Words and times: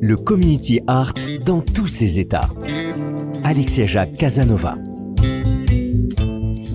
Le 0.00 0.16
community 0.16 0.80
art 0.86 1.14
dans 1.44 1.60
tous 1.60 1.86
ses 1.86 2.20
états. 2.20 2.48
Alexia 3.44 3.86
Jacques 3.86 4.14
Casanova. 4.14 4.76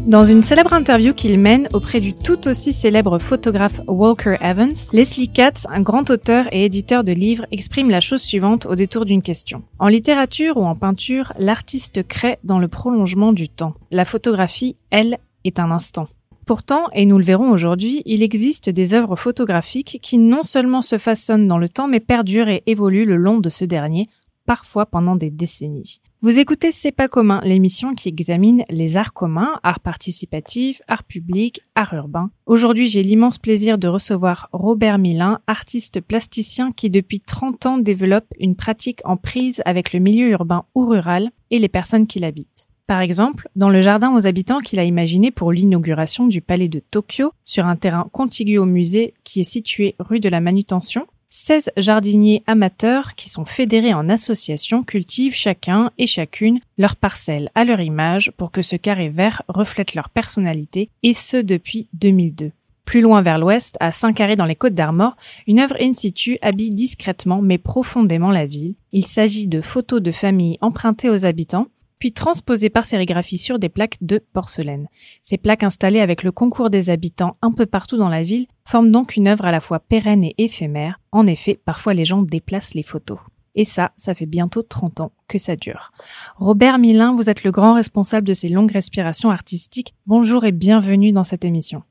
Dans 0.07 0.25
une 0.25 0.41
célèbre 0.41 0.73
interview 0.73 1.13
qu'il 1.13 1.39
mène 1.39 1.69
auprès 1.73 2.01
du 2.01 2.13
tout 2.13 2.47
aussi 2.47 2.73
célèbre 2.73 3.19
photographe 3.19 3.81
Walker 3.87 4.35
Evans, 4.41 4.75
Leslie 4.93 5.29
Katz, 5.29 5.67
un 5.69 5.81
grand 5.81 6.09
auteur 6.09 6.45
et 6.51 6.65
éditeur 6.65 7.03
de 7.03 7.11
livres, 7.11 7.45
exprime 7.51 7.89
la 7.89 8.01
chose 8.01 8.21
suivante 8.21 8.65
au 8.65 8.75
détour 8.75 9.05
d'une 9.05 9.21
question. 9.21 9.63
En 9.79 9.87
littérature 9.87 10.57
ou 10.57 10.63
en 10.63 10.75
peinture, 10.75 11.33
l'artiste 11.37 12.07
crée 12.07 12.39
dans 12.43 12.59
le 12.59 12.67
prolongement 12.67 13.33
du 13.33 13.47
temps. 13.47 13.73
La 13.91 14.05
photographie, 14.05 14.75
elle, 14.89 15.17
est 15.43 15.59
un 15.59 15.71
instant. 15.71 16.07
Pourtant, 16.45 16.87
et 16.93 17.05
nous 17.05 17.17
le 17.17 17.23
verrons 17.23 17.51
aujourd'hui, 17.51 18.01
il 18.05 18.23
existe 18.23 18.69
des 18.69 18.93
œuvres 18.93 19.15
photographiques 19.15 19.99
qui 20.01 20.17
non 20.17 20.43
seulement 20.43 20.81
se 20.81 20.97
façonnent 20.97 21.47
dans 21.47 21.57
le 21.57 21.69
temps, 21.69 21.87
mais 21.87 21.99
perdurent 21.99 22.49
et 22.49 22.63
évoluent 22.65 23.05
le 23.05 23.17
long 23.17 23.39
de 23.39 23.49
ce 23.49 23.65
dernier, 23.65 24.07
parfois 24.45 24.85
pendant 24.85 25.15
des 25.15 25.29
décennies. 25.29 26.01
Vous 26.23 26.37
écoutez 26.37 26.71
C'est 26.71 26.91
pas 26.91 27.07
commun, 27.07 27.41
l'émission 27.43 27.95
qui 27.95 28.09
examine 28.09 28.63
les 28.69 28.95
arts 28.95 29.13
communs, 29.13 29.59
arts 29.63 29.79
participatifs, 29.79 30.79
arts 30.87 31.03
publics, 31.03 31.61
arts 31.73 31.95
urbains. 31.95 32.29
Aujourd'hui, 32.45 32.87
j'ai 32.87 33.01
l'immense 33.01 33.39
plaisir 33.39 33.79
de 33.79 33.87
recevoir 33.87 34.47
Robert 34.53 34.99
Milin, 34.99 35.39
artiste 35.47 35.99
plasticien 35.99 36.73
qui 36.73 36.91
depuis 36.91 37.21
30 37.21 37.65
ans 37.65 37.77
développe 37.79 38.27
une 38.39 38.55
pratique 38.55 39.01
en 39.03 39.17
prise 39.17 39.63
avec 39.65 39.93
le 39.93 39.99
milieu 39.99 40.29
urbain 40.29 40.65
ou 40.75 40.85
rural 40.85 41.31
et 41.49 41.57
les 41.57 41.69
personnes 41.69 42.05
qui 42.05 42.19
l'habitent. 42.19 42.67
Par 42.87 42.99
exemple, 42.99 43.47
dans 43.55 43.69
le 43.69 43.81
jardin 43.81 44.13
aux 44.13 44.27
habitants 44.27 44.59
qu'il 44.59 44.79
a 44.79 44.83
imaginé 44.83 45.31
pour 45.31 45.51
l'inauguration 45.51 46.27
du 46.27 46.41
palais 46.41 46.67
de 46.67 46.79
Tokyo, 46.79 47.31
sur 47.45 47.65
un 47.65 47.75
terrain 47.75 48.07
contigu 48.11 48.57
au 48.57 48.65
musée 48.65 49.13
qui 49.23 49.41
est 49.41 49.45
situé 49.45 49.95
rue 49.99 50.19
de 50.19 50.29
la 50.29 50.41
Manutention, 50.41 51.07
16 51.33 51.71
jardiniers 51.77 52.43
amateurs 52.45 53.15
qui 53.15 53.29
sont 53.29 53.45
fédérés 53.45 53.93
en 53.93 54.09
association 54.09 54.83
cultivent 54.83 55.33
chacun 55.33 55.91
et 55.97 56.05
chacune 56.05 56.59
leur 56.77 56.97
parcelle 56.97 57.49
à 57.55 57.63
leur 57.63 57.79
image 57.79 58.33
pour 58.35 58.51
que 58.51 58.61
ce 58.61 58.75
carré 58.75 59.07
vert 59.07 59.41
reflète 59.47 59.95
leur 59.95 60.09
personnalité, 60.09 60.89
et 61.03 61.13
ce 61.13 61.37
depuis 61.37 61.87
2002. 61.93 62.51
Plus 62.83 62.99
loin 62.99 63.21
vers 63.21 63.39
l'ouest, 63.39 63.77
à 63.79 63.93
Saint-Carré 63.93 64.35
dans 64.35 64.45
les 64.45 64.55
Côtes 64.55 64.73
d'Armor, 64.73 65.15
une 65.47 65.61
œuvre 65.61 65.77
in 65.79 65.93
situ 65.93 66.37
habille 66.41 66.71
discrètement 66.71 67.41
mais 67.41 67.57
profondément 67.57 68.31
la 68.31 68.45
ville. 68.45 68.75
Il 68.91 69.05
s'agit 69.05 69.47
de 69.47 69.61
photos 69.61 70.01
de 70.01 70.11
famille 70.11 70.57
empruntées 70.59 71.09
aux 71.09 71.25
habitants, 71.25 71.67
puis 72.01 72.11
transposées 72.11 72.71
par 72.71 72.85
sérigraphie 72.85 73.37
sur 73.37 73.59
des 73.59 73.69
plaques 73.69 73.97
de 74.01 74.19
porcelaine. 74.33 74.87
Ces 75.21 75.37
plaques 75.37 75.61
installées 75.61 75.99
avec 75.99 76.23
le 76.23 76.31
concours 76.31 76.71
des 76.71 76.89
habitants 76.89 77.33
un 77.43 77.51
peu 77.51 77.67
partout 77.67 77.95
dans 77.95 78.09
la 78.09 78.23
ville 78.23 78.47
forment 78.65 78.91
donc 78.91 79.15
une 79.15 79.27
œuvre 79.27 79.45
à 79.45 79.51
la 79.51 79.61
fois 79.61 79.79
pérenne 79.79 80.23
et 80.23 80.33
éphémère. 80.39 80.99
En 81.11 81.27
effet, 81.27 81.59
parfois 81.63 81.93
les 81.93 82.03
gens 82.03 82.23
déplacent 82.23 82.73
les 82.73 82.81
photos. 82.81 83.19
Et 83.53 83.65
ça, 83.65 83.91
ça 83.97 84.15
fait 84.15 84.25
bientôt 84.25 84.63
30 84.63 84.99
ans 85.01 85.11
que 85.27 85.37
ça 85.37 85.55
dure. 85.55 85.91
Robert 86.37 86.79
Milin, 86.79 87.13
vous 87.13 87.29
êtes 87.29 87.43
le 87.43 87.51
grand 87.51 87.75
responsable 87.75 88.27
de 88.27 88.33
ces 88.33 88.49
longues 88.49 88.71
respirations 88.71 89.29
artistiques. 89.29 89.93
Bonjour 90.07 90.43
et 90.43 90.51
bienvenue 90.51 91.11
dans 91.11 91.23
cette 91.23 91.45
émission. 91.45 91.83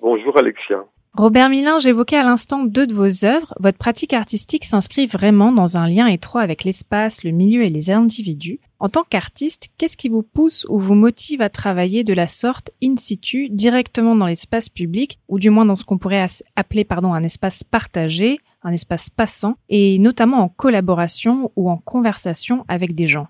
Bonjour 0.00 0.38
Alexia. 0.38 0.86
Robert 1.16 1.48
Milin, 1.50 1.78
j'évoquais 1.78 2.16
à 2.16 2.22
l'instant 2.22 2.64
deux 2.64 2.86
de 2.86 2.94
vos 2.94 3.24
œuvres. 3.24 3.52
Votre 3.58 3.78
pratique 3.78 4.12
artistique 4.12 4.64
s'inscrit 4.64 5.06
vraiment 5.06 5.50
dans 5.50 5.76
un 5.76 5.88
lien 5.88 6.06
étroit 6.06 6.40
avec 6.40 6.62
l'espace, 6.62 7.24
le 7.24 7.32
milieu 7.32 7.62
et 7.62 7.68
les 7.68 7.90
individus. 7.90 8.60
En 8.78 8.88
tant 8.88 9.02
qu'artiste, 9.02 9.70
qu'est-ce 9.76 9.96
qui 9.96 10.08
vous 10.08 10.22
pousse 10.22 10.64
ou 10.70 10.78
vous 10.78 10.94
motive 10.94 11.42
à 11.42 11.50
travailler 11.50 12.04
de 12.04 12.14
la 12.14 12.28
sorte 12.28 12.70
in 12.82 12.94
situ, 12.96 13.48
directement 13.50 14.14
dans 14.14 14.26
l'espace 14.26 14.68
public, 14.68 15.18
ou 15.28 15.40
du 15.40 15.50
moins 15.50 15.66
dans 15.66 15.74
ce 15.74 15.84
qu'on 15.84 15.98
pourrait 15.98 16.26
appeler 16.54 16.86
un 16.88 17.22
espace 17.24 17.64
partagé, 17.64 18.38
un 18.62 18.72
espace 18.72 19.10
passant, 19.10 19.56
et 19.68 19.98
notamment 19.98 20.38
en 20.38 20.48
collaboration 20.48 21.50
ou 21.56 21.70
en 21.70 21.76
conversation 21.76 22.64
avec 22.68 22.94
des 22.94 23.08
gens? 23.08 23.26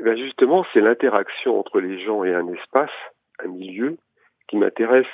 Eh 0.00 0.02
bien 0.02 0.16
justement, 0.16 0.66
c'est 0.74 0.80
l'interaction 0.80 1.60
entre 1.60 1.78
les 1.78 2.04
gens 2.04 2.24
et 2.24 2.34
un 2.34 2.48
espace, 2.48 2.90
un 3.42 3.48
milieu, 3.48 3.98
qui 4.48 4.56
m'intéresse. 4.56 5.06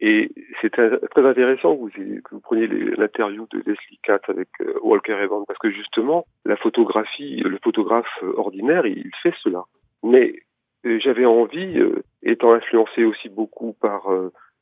Et 0.00 0.30
c'est 0.60 0.70
très 0.70 1.26
intéressant 1.26 1.74
que 1.76 2.30
vous, 2.30 2.40
preniez 2.40 2.66
l'interview 2.66 3.46
de 3.50 3.58
Leslie 3.58 3.98
Katz 4.02 4.28
avec 4.28 4.48
euh, 4.60 4.74
Walker 4.82 5.14
Evans, 5.14 5.44
parce 5.46 5.58
que 5.58 5.70
justement, 5.70 6.26
la 6.44 6.56
photographie, 6.56 7.36
le 7.36 7.58
photographe 7.64 8.22
ordinaire, 8.36 8.84
il 8.86 9.10
fait 9.22 9.34
cela. 9.42 9.64
Mais 10.02 10.42
euh, 10.84 10.98
j'avais 11.00 11.24
envie, 11.24 11.78
euh, 11.78 12.02
étant 12.22 12.52
influencé 12.52 13.04
aussi 13.04 13.30
beaucoup 13.30 13.72
par 13.72 14.08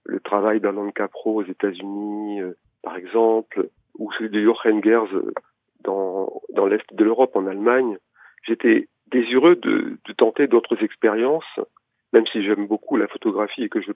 le 0.04 0.20
travail 0.20 0.60
d'Alan 0.60 0.90
Capro 0.92 1.42
aux 1.42 1.44
États-Unis, 1.44 2.40
par 2.82 2.96
exemple, 2.96 3.70
ou 3.98 4.12
celui 4.12 4.30
de 4.30 4.40
Jochen 4.40 4.84
Gers 4.84 5.12
dans, 5.82 6.42
l'Est 6.66 6.94
de 6.94 7.04
l'Europe, 7.04 7.34
en 7.34 7.46
Allemagne, 7.46 7.98
j'étais 8.42 8.88
désireux 9.08 9.56
de 9.56 9.98
tenter 10.16 10.46
d'autres 10.46 10.82
expériences 10.84 11.58
même 12.14 12.26
si 12.26 12.44
j'aime 12.44 12.68
beaucoup 12.68 12.96
la 12.96 13.08
photographie 13.08 13.64
et 13.64 13.68
que 13.68 13.80
je, 13.80 13.90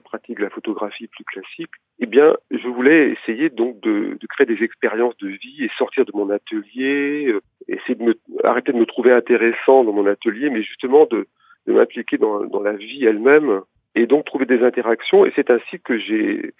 pratique 0.00 0.40
la 0.40 0.50
photographie 0.50 1.06
plus 1.06 1.24
classique, 1.24 1.70
eh 1.98 2.04
bien, 2.04 2.36
je 2.50 2.68
voulais 2.68 3.12
essayer 3.12 3.48
donc 3.48 3.80
de, 3.80 4.18
créer 4.28 4.46
des 4.46 4.62
expériences 4.62 5.16
de 5.16 5.28
vie 5.28 5.64
et 5.64 5.70
sortir 5.78 6.04
de 6.04 6.12
mon 6.14 6.28
atelier, 6.28 7.28
euh, 7.28 7.40
essayer 7.66 7.94
de 7.94 8.02
me, 8.02 8.14
arrêter 8.44 8.72
de 8.72 8.76
me 8.78 8.84
trouver 8.84 9.12
intéressant 9.12 9.84
dans 9.84 9.94
mon 9.94 10.06
atelier, 10.06 10.50
mais 10.50 10.62
justement 10.62 11.06
de, 11.06 11.26
m'impliquer 11.66 12.18
dans, 12.18 12.62
la 12.62 12.74
vie 12.74 13.06
elle-même 13.06 13.62
et 13.94 14.06
donc 14.06 14.26
trouver 14.26 14.44
des 14.44 14.62
interactions. 14.62 15.24
Et 15.24 15.32
c'est 15.34 15.50
ainsi 15.50 15.80
que 15.80 15.96
j'ai, 15.96 16.52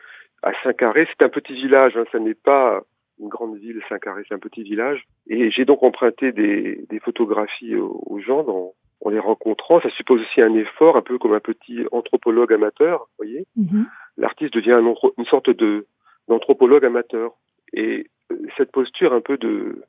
à 0.43 0.53
Saint-Carré, 0.63 1.07
c'est 1.11 1.27
un 1.27 1.29
petit 1.29 1.53
village, 1.53 1.95
hein, 1.99 2.05
ça 2.11 2.19
n'est 2.19 2.35
pas 2.35 2.81
une 3.21 3.29
grande 3.29 3.59
ville, 3.59 3.83
Saint-Carré, 3.91 4.23
c'est 4.27 4.35
un 4.35 4.39
petit 4.39 4.63
village. 4.63 5.05
Et 5.29 5.51
j'ai 5.51 5.67
donc 5.67 5.83
emprunté 5.83 6.33
des, 6.33 6.87
des 6.89 7.01
photographies 7.01 7.77
aux, 7.77 8.03
aux 8.07 8.19
gens 8.19 8.43
dans, 8.43 8.73
en 9.05 9.11
les 9.11 9.19
rencontrant. 9.19 9.81
Ça 9.81 9.91
suppose 9.91 10.21
aussi 10.23 10.41
un 10.41 10.55
effort, 10.55 10.97
un 10.97 11.03
peu 11.03 11.19
comme 11.19 11.35
un 11.35 11.41
petit 11.41 11.85
anthropologue 11.93 12.53
amateur, 12.53 13.01
vous 13.01 13.25
voyez. 13.25 13.47
Mhm. 13.57 13.87
L'artiste 14.17 14.55
devient 14.55 14.73
un, 14.73 14.95
une 15.19 15.25
sorte 15.27 15.51
de 15.51 15.87
d'anthropologue 16.29 16.85
amateur. 16.85 17.33
Et 17.73 18.11
euh, 18.33 18.37
cette 18.57 18.73
posture 18.73 19.13
un 19.13 19.21
peu 19.21 19.37
de 19.37 19.83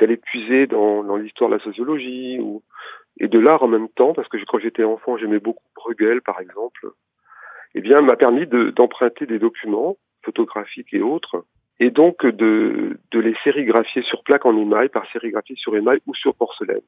d'aller 0.00 0.16
puiser 0.16 0.66
dans, 0.66 1.04
dans 1.04 1.16
l'histoire 1.16 1.50
de 1.50 1.56
la 1.56 1.62
sociologie 1.62 2.40
ou 2.40 2.62
et 3.20 3.28
de 3.28 3.38
l'art 3.38 3.62
en 3.62 3.68
même 3.68 3.88
temps, 3.88 4.14
parce 4.14 4.28
que 4.28 4.38
quand 4.44 4.58
j'étais 4.58 4.84
enfant, 4.84 5.16
j'aimais 5.16 5.38
beaucoup 5.38 5.64
Bruegel, 5.76 6.22
par 6.22 6.40
exemple, 6.40 6.90
eh 7.74 7.80
bien, 7.80 8.00
m'a 8.00 8.16
permis 8.16 8.46
d'emprunter 8.46 9.26
des 9.26 9.38
documents 9.38 9.96
photographiques 10.24 10.92
et 10.92 11.02
autres, 11.02 11.44
et 11.78 11.90
donc 11.90 12.24
de, 12.24 12.98
de 13.10 13.18
les 13.18 13.34
sérigraphier 13.44 14.02
sur 14.02 14.22
plaque 14.22 14.46
en 14.46 14.56
émail, 14.56 14.88
par 14.88 15.10
sérigraphie 15.10 15.56
sur 15.56 15.76
émail 15.76 16.00
ou 16.06 16.14
sur 16.14 16.34
porcelaine. 16.34 16.82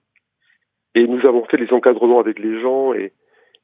Et 0.95 1.07
nous 1.07 1.27
avons 1.27 1.45
fait 1.45 1.57
les 1.57 1.73
encadrements 1.73 2.21
avec 2.21 2.39
les 2.39 2.61
gens 2.61 2.93
et, 2.93 3.13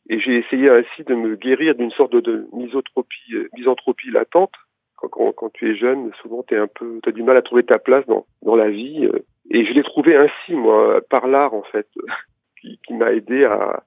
et 0.08 0.18
j'ai 0.18 0.36
essayé 0.36 0.70
ainsi 0.70 1.04
de 1.04 1.14
me 1.14 1.36
guérir 1.36 1.74
d'une 1.74 1.90
sorte 1.92 2.12
de, 2.12 2.20
de 2.20 2.32
euh, 2.32 3.48
misanthropie 3.56 4.10
latente. 4.10 4.52
Quand, 4.96 5.08
quand, 5.08 5.32
quand, 5.32 5.52
tu 5.52 5.70
es 5.70 5.76
jeune, 5.76 6.10
souvent 6.20 6.42
tu 6.42 6.56
un 6.56 6.66
peu, 6.66 7.00
as 7.06 7.12
du 7.12 7.22
mal 7.22 7.36
à 7.36 7.42
trouver 7.42 7.62
ta 7.62 7.78
place 7.78 8.04
dans, 8.06 8.26
dans 8.42 8.56
la 8.56 8.68
vie. 8.68 9.06
Euh, 9.06 9.20
et 9.50 9.64
je 9.64 9.72
l'ai 9.72 9.82
trouvé 9.82 10.16
ainsi, 10.16 10.54
moi, 10.54 11.00
par 11.08 11.26
l'art 11.26 11.54
en 11.54 11.62
fait, 11.62 11.88
qui, 12.60 12.78
qui 12.86 12.94
m'a 12.94 13.12
aidé 13.12 13.44
à, 13.44 13.84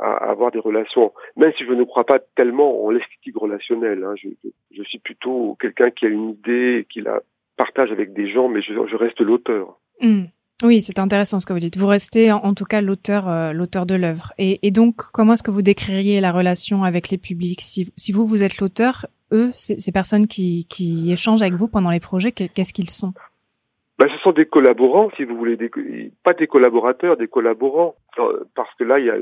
à, 0.00 0.30
avoir 0.30 0.50
des 0.50 0.58
relations, 0.58 1.12
même 1.36 1.52
si 1.56 1.64
je 1.64 1.72
ne 1.72 1.84
crois 1.84 2.04
pas 2.04 2.18
tellement 2.18 2.84
en 2.84 2.90
l'esthétique 2.90 3.36
relationnelle. 3.36 4.02
Hein, 4.04 4.14
je, 4.16 4.28
je, 4.72 4.82
suis 4.82 4.98
plutôt 4.98 5.56
quelqu'un 5.60 5.90
qui 5.90 6.06
a 6.06 6.08
une 6.08 6.30
idée 6.30 6.86
qui 6.90 7.00
la 7.00 7.20
partage 7.56 7.92
avec 7.92 8.12
des 8.12 8.28
gens, 8.28 8.48
mais 8.48 8.62
je, 8.62 8.72
je 8.86 8.96
reste 8.96 9.20
l'auteur. 9.20 9.78
Hmm. 10.00 10.24
Oui, 10.62 10.82
c'est 10.82 10.98
intéressant 10.98 11.40
ce 11.40 11.46
que 11.46 11.52
vous 11.52 11.60
dites. 11.60 11.78
Vous 11.78 11.86
restez 11.86 12.32
en, 12.32 12.52
tout 12.54 12.64
cas 12.64 12.82
l'auteur, 12.82 13.28
euh, 13.28 13.52
l'auteur 13.52 13.86
de 13.86 13.94
l'œuvre. 13.94 14.32
Et, 14.38 14.70
donc, 14.70 14.96
comment 15.12 15.32
est-ce 15.32 15.42
que 15.42 15.50
vous 15.50 15.62
décririez 15.62 16.20
la 16.20 16.32
relation 16.32 16.84
avec 16.84 17.08
les 17.08 17.18
publics? 17.18 17.60
Si, 17.62 17.92
si 17.96 18.12
vous, 18.12 18.26
vous 18.26 18.42
êtes 18.42 18.58
l'auteur, 18.58 19.06
eux, 19.32 19.50
ces 19.54 19.92
personnes 19.92 20.26
qui, 20.26 20.66
échangent 21.10 21.42
avec 21.42 21.54
vous 21.54 21.68
pendant 21.68 21.90
les 21.90 22.00
projets, 22.00 22.32
qu'est-ce 22.32 22.72
qu'ils 22.72 22.90
sont? 22.90 23.12
Ben, 23.98 24.08
ce 24.08 24.18
sont 24.18 24.32
des 24.32 24.46
collaborants, 24.46 25.10
si 25.16 25.24
vous 25.24 25.36
voulez, 25.36 25.56
des, 25.56 25.70
pas 26.24 26.32
des 26.32 26.46
collaborateurs, 26.46 27.16
des 27.16 27.28
collaborants, 27.28 27.96
parce 28.54 28.74
que 28.78 28.84
là, 28.84 28.98
il 28.98 29.06
y 29.06 29.10
a 29.10 29.16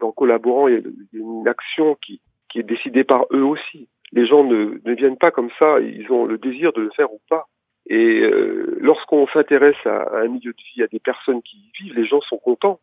dans 0.00 0.10
collaborants, 0.10 0.68
il 0.68 0.74
y 0.74 0.78
a 0.78 0.80
une 1.12 1.46
action 1.48 1.96
qui, 2.02 2.20
est 2.54 2.62
décidée 2.62 3.04
par 3.04 3.24
eux 3.32 3.44
aussi. 3.44 3.88
Les 4.12 4.26
gens 4.26 4.44
ne 4.44 4.94
viennent 4.94 5.16
pas 5.16 5.30
comme 5.30 5.50
ça, 5.58 5.80
ils 5.80 6.10
ont 6.10 6.26
le 6.26 6.38
désir 6.38 6.72
de 6.72 6.82
le 6.82 6.90
faire 6.90 7.12
ou 7.12 7.20
pas. 7.30 7.46
Et 7.86 8.20
euh, 8.20 8.76
lorsqu'on 8.80 9.26
s'intéresse 9.28 9.76
à, 9.84 10.18
un 10.18 10.28
milieu 10.28 10.52
de 10.52 10.62
vie, 10.74 10.82
à 10.82 10.86
des 10.86 11.00
personnes 11.00 11.42
qui 11.42 11.56
y 11.56 11.82
vivent, 11.82 11.96
les 11.96 12.04
gens 12.04 12.20
sont 12.20 12.38
contents. 12.38 12.80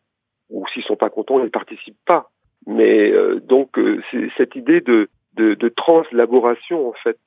Ou 0.50 0.66
s'ils 0.68 0.82
sont 0.82 0.96
pas 0.96 1.10
contents, 1.10 1.38
ils 1.38 1.44
ne 1.44 1.48
participent 1.48 2.04
pas. 2.04 2.30
Mais 2.66 3.10
euh, 3.12 3.40
donc 3.40 3.78
euh, 3.78 4.02
c'est 4.10 4.28
cette 4.36 4.56
idée 4.56 4.80
de, 4.80 5.08
de, 5.34 5.54
de, 5.54 5.68
translaboration, 5.68 6.88
en 6.88 6.92
fait, 6.92 7.18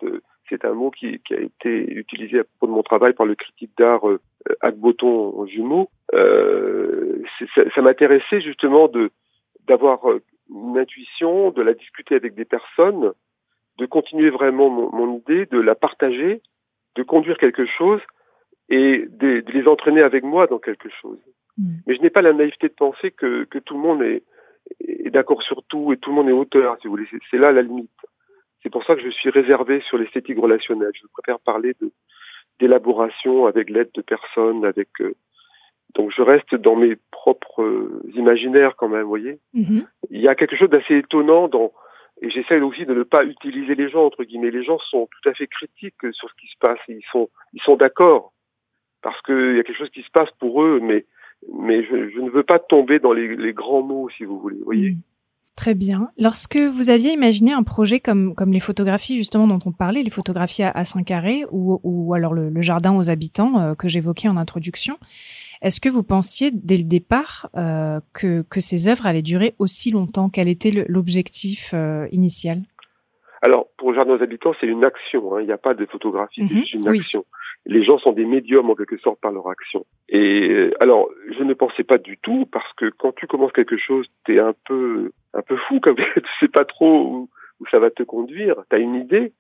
c'est 0.49 0.65
un 0.65 0.73
mot 0.73 0.91
qui, 0.91 1.19
qui, 1.19 1.33
a 1.33 1.39
été 1.39 1.93
utilisé 1.93 2.39
à 2.39 2.43
propos 2.43 2.67
de 2.67 2.75
mon 2.75 2.83
travail 2.83 3.13
par 3.13 3.25
le 3.25 3.33
critique 3.33 3.71
d'art 3.77 4.07
euh, 4.07 4.19
Agboton 4.61 5.45
Jumeau. 5.47 5.89
ça, 6.11 7.69
ça 7.73 7.81
m'intéressait 7.81 8.41
justement 8.41 8.87
de 8.87 9.09
d'avoir 9.65 10.01
une 10.49 10.77
intuition, 10.77 11.51
de 11.51 11.61
la 11.61 11.73
discuter 11.73 12.15
avec 12.15 12.35
des 12.35 12.43
personnes, 12.43 13.13
de 13.77 13.85
continuer 13.85 14.29
vraiment 14.29 14.69
mon, 14.69 14.91
mon 14.91 15.17
idée, 15.17 15.45
de 15.45 15.59
la 15.59 15.73
partager 15.73 16.41
de 16.95 17.03
conduire 17.03 17.37
quelque 17.37 17.65
chose 17.65 18.01
et 18.69 19.05
de, 19.09 19.43
les 19.47 19.67
entraîner 19.67 20.01
avec 20.01 20.23
moi 20.23 20.47
dans 20.47 20.59
quelque 20.59 20.89
chose. 21.01 21.19
Mm. 21.57 21.75
Mais 21.85 21.95
je 21.95 22.01
n'ai 22.01 22.09
pas 22.09 22.21
la 22.21 22.33
naïveté 22.33 22.67
de 22.67 22.73
penser 22.73 23.11
que, 23.11 23.45
que 23.45 23.59
tout 23.59 23.75
le 23.75 23.81
monde 23.81 24.01
est, 24.01 24.23
est 24.79 25.11
d'accord 25.11 25.41
sur 25.43 25.63
tout 25.63 25.93
et 25.93 25.97
tout 25.97 26.09
le 26.09 26.15
monde 26.15 26.29
est 26.29 26.33
auteur, 26.33 26.77
si 26.81 26.87
vous 26.87 26.95
voulez. 26.95 27.07
C'est 27.29 27.37
là 27.37 27.51
la 27.51 27.61
limite. 27.61 27.89
C'est 28.61 28.69
pour 28.69 28.83
ça 28.85 28.95
que 28.95 29.01
je 29.01 29.09
suis 29.09 29.29
réservé 29.29 29.81
sur 29.81 29.97
l'esthétique 29.97 30.39
relationnelle. 30.39 30.91
Je 30.93 31.05
préfère 31.11 31.39
parler 31.39 31.75
d'élaboration 32.59 33.45
avec 33.45 33.69
l'aide 33.69 33.91
de 33.93 34.01
personnes, 34.01 34.63
avec 34.63 34.89
euh, 35.01 35.15
donc 35.95 36.11
je 36.11 36.21
reste 36.21 36.55
dans 36.55 36.75
mes 36.75 36.95
propres 37.11 37.61
euh, 37.61 38.01
imaginaires 38.15 38.75
quand 38.77 38.87
même, 38.87 39.03
vous 39.03 39.09
voyez. 39.09 39.39
Mm-hmm. 39.53 39.85
Il 40.11 40.21
y 40.21 40.27
a 40.27 40.35
quelque 40.35 40.55
chose 40.55 40.69
d'assez 40.69 40.95
étonnant 40.95 41.49
dans 41.49 41.73
et 42.23 42.29
j'essaie 42.29 42.59
aussi 42.61 42.85
de 42.85 42.93
ne 42.93 43.03
pas 43.03 43.25
utiliser 43.25 43.75
les 43.75 43.89
gens 43.89 44.05
entre 44.05 44.23
guillemets. 44.23 44.49
Les 44.49 44.63
gens 44.63 44.79
sont 44.79 45.09
tout 45.11 45.29
à 45.29 45.33
fait 45.33 45.47
critiques 45.47 46.13
sur 46.13 46.29
ce 46.29 46.35
qui 46.39 46.47
se 46.47 46.57
passe. 46.57 46.79
ils 46.87 47.03
sont 47.11 47.29
ils 47.51 47.61
sont 47.61 47.75
d'accord 47.75 48.31
parce 49.01 49.21
qu'il 49.23 49.57
y 49.57 49.59
a 49.59 49.63
quelque 49.63 49.77
chose 49.77 49.89
qui 49.89 50.03
se 50.03 50.09
passe 50.09 50.31
pour 50.39 50.63
eux, 50.63 50.79
mais 50.81 51.05
mais 51.53 51.83
je, 51.83 52.21
ne 52.21 52.29
veux 52.29 52.43
pas 52.43 52.59
tomber 52.59 52.99
dans 52.99 53.11
les, 53.11 53.53
grands 53.53 53.81
mots, 53.81 54.07
si 54.17 54.23
vous 54.23 54.39
voulez. 54.39 54.57
voyez. 54.63 54.91
Mmh. 54.91 55.01
Très 55.57 55.75
bien. 55.75 56.07
Lorsque 56.17 56.55
vous 56.55 56.89
aviez 56.89 57.11
imaginé 57.11 57.51
un 57.51 57.61
projet 57.61 57.99
comme, 57.99 58.33
comme 58.33 58.51
les 58.53 58.59
photographies 58.59 59.17
justement 59.17 59.45
dont 59.45 59.59
on 59.65 59.71
parlait, 59.71 60.01
les 60.01 60.09
photographies 60.09 60.63
à, 60.63 60.85
Saint-Carré 60.85 61.43
ou, 61.51 61.79
ou 61.83 62.13
alors 62.15 62.33
le, 62.33 62.49
le, 62.49 62.61
jardin 62.61 62.95
aux 62.95 63.09
habitants 63.09 63.59
euh, 63.59 63.75
que 63.75 63.87
j'évoquais 63.87 64.29
en 64.29 64.37
introduction, 64.37 64.97
est-ce 65.63 65.79
que 65.79 65.87
vous 65.87 66.03
pensiez 66.03 66.51
dès 66.51 66.75
le 66.75 66.83
départ 66.83 67.49
euh, 67.55 68.01
que, 68.13 68.41
que 68.41 68.59
ces 68.59 68.89
œuvres 68.89 69.07
allaient 69.07 69.21
durer 69.21 69.53
aussi 69.59 69.91
longtemps? 69.91 70.27
Quel 70.29 70.49
était 70.49 70.85
l'objectif 70.89 71.71
euh, 71.73 72.05
initial? 72.11 72.59
Alors, 73.41 73.67
pour 73.77 73.91
le 73.91 73.95
Jardin 73.95 74.13
aux 74.13 74.21
habitants, 74.21 74.53
c'est 74.59 74.67
une 74.67 74.83
action. 74.83 75.33
Hein. 75.35 75.41
Il 75.41 75.47
n'y 75.47 75.53
a 75.53 75.57
pas 75.57 75.73
de 75.73 75.85
photographie, 75.85 76.45
c'est 76.49 76.77
mhm. 76.77 76.83
une 76.83 76.87
action. 76.89 77.25
Les 77.65 77.81
gens 77.81 77.97
sont 77.97 78.11
des 78.11 78.25
médiums 78.25 78.69
en 78.69 78.75
quelque 78.75 78.97
sorte 78.97 79.21
par 79.21 79.31
leur 79.31 79.47
action. 79.47 79.85
Et 80.09 80.49
euh, 80.49 80.71
alors, 80.81 81.07
je 81.31 81.43
ne 81.43 81.53
pensais 81.53 81.85
pas 81.85 81.97
du 81.97 82.17
tout 82.17 82.45
parce 82.51 82.71
que 82.73 82.89
quand 82.89 83.13
tu 83.13 83.25
commences 83.25 83.53
quelque 83.53 83.77
chose, 83.77 84.07
tu 84.25 84.35
es 84.35 84.39
un 84.39 84.53
peu 84.65 85.11
un 85.33 85.41
peu 85.41 85.55
fou, 85.55 85.79
comme 85.79 85.95
tu 86.15 86.31
sais 86.41 86.49
pas 86.49 86.65
trop 86.65 87.05
où, 87.05 87.29
où 87.61 87.67
ça 87.71 87.79
va 87.79 87.89
te 87.89 88.03
conduire. 88.03 88.55
Tu 88.69 88.75
as 88.75 88.79
une 88.79 88.95
idée, 88.95 89.31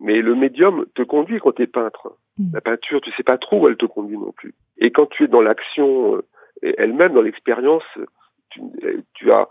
mais 0.00 0.22
le 0.22 0.36
médium 0.36 0.86
te 0.94 1.02
conduit 1.02 1.40
quand 1.40 1.52
tu 1.52 1.62
es 1.62 1.66
peintre. 1.66 2.16
Hmm. 2.38 2.52
La 2.52 2.60
peinture, 2.60 3.00
tu 3.00 3.12
sais 3.12 3.22
pas 3.22 3.38
trop 3.38 3.60
où 3.60 3.68
elle 3.68 3.76
te 3.76 3.86
conduit 3.86 4.18
non 4.18 4.32
plus. 4.32 4.54
Et 4.78 4.90
quand 4.90 5.06
tu 5.06 5.24
es 5.24 5.28
dans 5.28 5.42
l'action 5.42 6.16
euh, 6.16 6.22
elle-même, 6.62 7.14
dans 7.14 7.22
l'expérience, 7.22 7.84
tu, 8.50 8.60
tu, 9.14 9.32
as, 9.32 9.48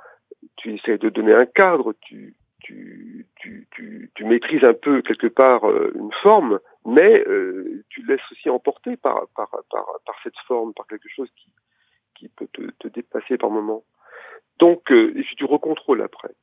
tu 0.57 0.74
essaies 0.74 0.97
de 0.97 1.09
donner 1.09 1.33
un 1.33 1.45
cadre, 1.45 1.94
tu, 2.01 2.35
tu, 2.59 3.27
tu, 3.35 3.68
tu, 4.15 4.25
maîtrises 4.25 4.63
un 4.63 4.74
peu 4.74 5.01
quelque 5.01 5.27
part 5.27 5.69
euh, 5.69 5.91
une 5.95 6.12
forme, 6.21 6.59
mais 6.85 7.24
euh, 7.27 7.83
tu 7.89 8.06
laisses 8.06 8.31
aussi 8.31 8.50
emporter 8.50 8.97
par, 8.97 9.27
par, 9.36 9.50
par, 9.69 9.86
par 10.06 10.15
cette 10.24 10.38
forme, 10.47 10.74
par 10.74 10.88
quelque 10.88 11.09
chose 11.09 11.29
qui, 11.38 11.51
qui 12.15 12.29
peut 12.29 12.47
te, 12.51 12.88
dépasser 12.88 13.38
par 13.38 13.50
moment. 13.50 13.83
Donc, 14.59 14.91
et 14.91 15.24
puis 15.24 15.36
tu 15.36 15.45
recontrôles 15.45 16.01
après. 16.01 16.33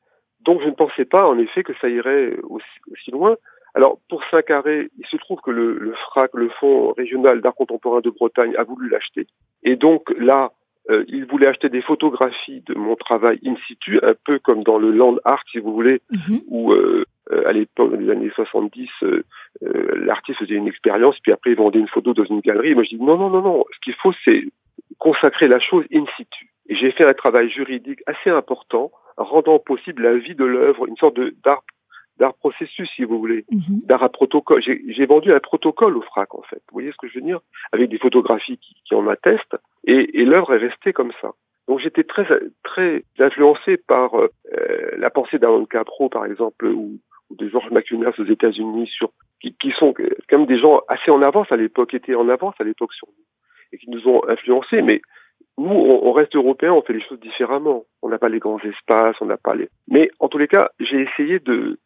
Donc 0.41 0.63
je 0.63 0.67
ne 0.67 0.75
pensais 0.75 1.05
pas 1.05 1.29
en 1.29 1.39
effet 1.39 1.63
que 1.63 1.75
ça 1.81 1.89
irait 1.89 2.37
aussi 2.43 3.11
loin. 3.11 3.37
Alors, 3.75 3.99
pour 4.09 4.23
Saint-Carré, 4.31 4.91
il 4.99 5.07
se 5.07 5.17
trouve 5.17 5.41
que 5.41 5.51
le, 5.51 5.79
le 5.79 5.95
FRAC, 5.95 6.31
le 6.35 6.49
Fonds 6.49 6.93
régional 6.93 7.41
d'art 7.41 7.55
contemporain 7.55 8.01
de 8.01 8.11
Bretagne, 8.11 8.55
a 8.57 8.65
voulu 8.65 8.89
l'acheter. 8.89 9.27
Et 9.63 9.77
donc 9.77 10.13
là, 10.19 10.53
euh, 10.91 11.05
il 11.09 11.25
voulait 11.27 11.47
acheter 11.47 11.69
des 11.69 11.83
photographies 11.83 12.63
de 12.67 12.75
mon 12.75 12.97
travail 12.97 13.39
in 13.45 13.55
situ, 13.67 14.01
un 14.03 14.15
peu 14.25 14.39
comme 14.39 14.65
dans 14.65 14.79
le 14.79 14.91
land 14.91 15.17
art, 15.25 15.43
si 15.51 15.59
vous 15.59 15.73
voulez, 15.73 16.01
mhm. 16.11 16.41
où 16.49 16.73
euh, 16.73 17.05
euh, 17.31 17.47
à 17.47 17.53
l'époque, 17.53 17.97
des 17.97 18.11
années 18.11 18.31
70, 18.35 18.89
l'artiste 19.61 20.41
faisait 20.41 20.55
une 20.55 20.67
expérience, 20.67 21.21
puis 21.21 21.33
après 21.33 21.51
il 21.51 21.57
vendait 21.57 21.79
une 21.79 21.89
photo 21.89 22.15
dans 22.15 22.25
une 22.25 22.41
galerie. 22.41 22.71
Et 22.71 22.75
moi, 22.75 22.83
je 22.83 22.97
dis 22.97 23.03
non, 23.03 23.17
non, 23.17 23.31
non, 23.31 23.43
non. 23.43 23.65
Ce 23.73 23.79
qu'il 23.81 23.95
faut, 23.95 24.13
c'est 24.25 24.45
consacrer 24.99 25.47
la 25.47 25.61
chose 25.61 25.85
in 25.93 26.05
situ. 26.17 26.51
Et 26.69 26.75
j'ai 26.75 26.91
fait 26.91 27.05
un 27.05 27.13
travail 27.13 27.51
juridique 27.51 28.01
assez 28.07 28.31
important, 28.31 28.91
rendant 29.17 29.59
possible 29.59 30.03
la 30.03 30.17
vie 30.17 30.35
de 30.35 30.45
l'œuvre, 30.45 30.87
une 30.87 30.97
sorte 30.97 31.19
d'art 31.45 31.63
d'art 32.21 32.35
processus, 32.35 32.89
si 32.95 33.03
vous 33.03 33.19
voulez, 33.19 33.47
mhm. 33.51 33.81
d'art 33.87 34.03
à 34.05 34.11
protocole. 34.11 34.61
J'ai 34.63 35.07
vendu 35.07 35.33
un 35.33 35.41
protocole 35.41 35.97
au 35.97 36.03
FRAC, 36.03 36.35
en 36.35 36.43
fait. 36.43 36.63
Vous 36.69 36.75
voyez 36.75 36.93
ce 36.93 36.97
que 36.99 37.09
je 37.09 37.15
veux 37.19 37.25
dire? 37.25 37.41
Avec 37.73 37.89
des 37.89 37.99
photographies 37.99 38.59
qui, 38.59 38.77
qui 38.85 38.95
en 38.95 39.09
attestent. 39.09 39.57
Et, 39.85 40.21
et 40.21 40.25
l'œuvre 40.27 40.55
est 40.55 40.59
restée 40.59 40.93
comme 40.93 41.13
ça. 41.23 41.33
Donc 41.67 41.79
j'étais 41.79 42.05
très 42.05 42.27
très 42.63 43.05
influencé 43.19 43.77
par 43.77 44.15
euh, 44.17 44.29
la 44.99 45.09
pensée 45.09 45.39
d'Aaron 45.39 45.65
Capro, 45.65 46.09
par 46.09 46.27
exemple, 46.27 46.67
ou, 46.67 46.99
ou 47.31 47.37
de 47.37 47.49
George 47.49 47.71
McInnes 47.71 48.13
aux 48.19 48.25
États-Unis, 48.25 48.89
sur 48.89 49.12
qui, 49.41 49.55
qui, 49.55 49.71
sont 49.71 49.95
quand 49.95 50.39
même 50.39 50.47
des 50.47 50.59
gens 50.59 50.81
assez 50.89 51.11
en 51.11 51.23
avance 51.23 51.50
à 51.50 51.57
l'époque, 51.57 51.95
étaient 51.95 52.15
en 52.15 52.29
avance 52.29 52.55
à 52.59 52.65
l'époque 52.65 52.93
sur 52.93 53.09
nous, 53.09 53.25
et 53.73 53.79
qui 53.79 53.89
nous 53.89 54.09
ont 54.09 54.29
influencés. 54.29 54.83
Mais 54.83 55.00
nous, 55.57 55.71
on, 55.71 56.09
on, 56.09 56.12
reste 56.12 56.37
européens, 56.37 56.73
on 56.73 56.83
fait 56.83 56.93
les 56.93 57.00
choses 57.00 57.21
différemment. 57.21 57.85
On 58.03 58.09
n'a 58.09 58.19
pas 58.19 58.29
les 58.29 58.41
grands 58.41 58.61
espaces, 58.61 59.17
on 59.21 59.27
n'a 59.27 59.39
pas 59.39 59.55
les. 59.55 59.71
Mais 59.89 60.11
en 60.19 60.29
tous 60.29 60.39
les 60.39 60.49
cas, 60.49 60.71
j'ai 60.81 61.00
essayé 61.03 61.39
de 61.39 61.79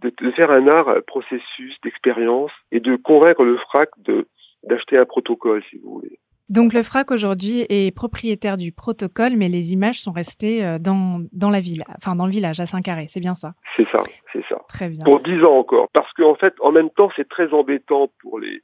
de, 0.00 0.30
faire 0.32 0.50
un 0.50 0.68
art 0.68 0.88
euh, 0.88 1.00
processus 1.06 1.76
d'expérience 1.82 2.52
et 2.72 2.80
de 2.80 2.96
convaincre 2.96 3.44
le 3.44 3.56
FRAC 3.56 3.90
de 3.98 4.26
d'acheter 4.62 4.98
un 4.98 5.04
protocole, 5.04 5.62
si 5.70 5.78
vous 5.78 6.00
voulez. 6.00 6.18
Donc 6.48 6.72
le 6.74 6.82
FRAC 6.82 7.10
aujourd'hui 7.10 7.66
est 7.68 7.94
propriétaire 7.94 8.56
du 8.56 8.72
protocole, 8.72 9.32
mais 9.36 9.48
les 9.48 9.72
images 9.72 10.00
sont 10.00 10.12
restées 10.12 10.64
euh, 10.64 10.78
dans, 10.78 11.20
dans 11.32 11.50
la 11.50 11.60
ville, 11.60 11.84
enfin 11.96 12.14
dans 12.14 12.26
le 12.26 12.32
village 12.32 12.60
à 12.60 12.66
Saint-Carré, 12.66 13.06
c'est 13.08 13.20
bien 13.20 13.34
ça? 13.34 13.54
C'est 13.76 13.88
ça, 13.88 14.02
c'est 14.32 14.44
ça. 14.48 14.60
Très 14.68 14.88
bien. 14.88 15.04
Pour 15.04 15.20
dix 15.20 15.42
ans 15.44 15.54
encore, 15.54 15.88
parce 15.92 16.12
qu'en 16.12 16.34
fait, 16.34 16.54
en 16.60 16.70
même 16.72 16.90
temps, 16.90 17.10
c'est 17.16 17.28
très 17.28 17.52
embêtant 17.52 18.10
pour 18.20 18.38
les, 18.38 18.62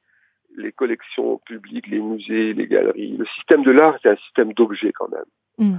les 0.57 0.71
collections 0.73 1.39
publiques, 1.39 1.89
les 1.89 1.99
musées, 1.99 2.53
les 2.53 2.67
galeries. 2.67 3.17
Le 3.17 3.27
système 3.27 3.63
de 3.63 3.73
l'art, 3.73 3.99
c'est 4.03 4.11
un 4.11 4.17
système 4.17 4.53
d'objets 4.53 4.93
quand 4.93 5.09
même. 5.09 5.25
Hmm. 5.59 5.79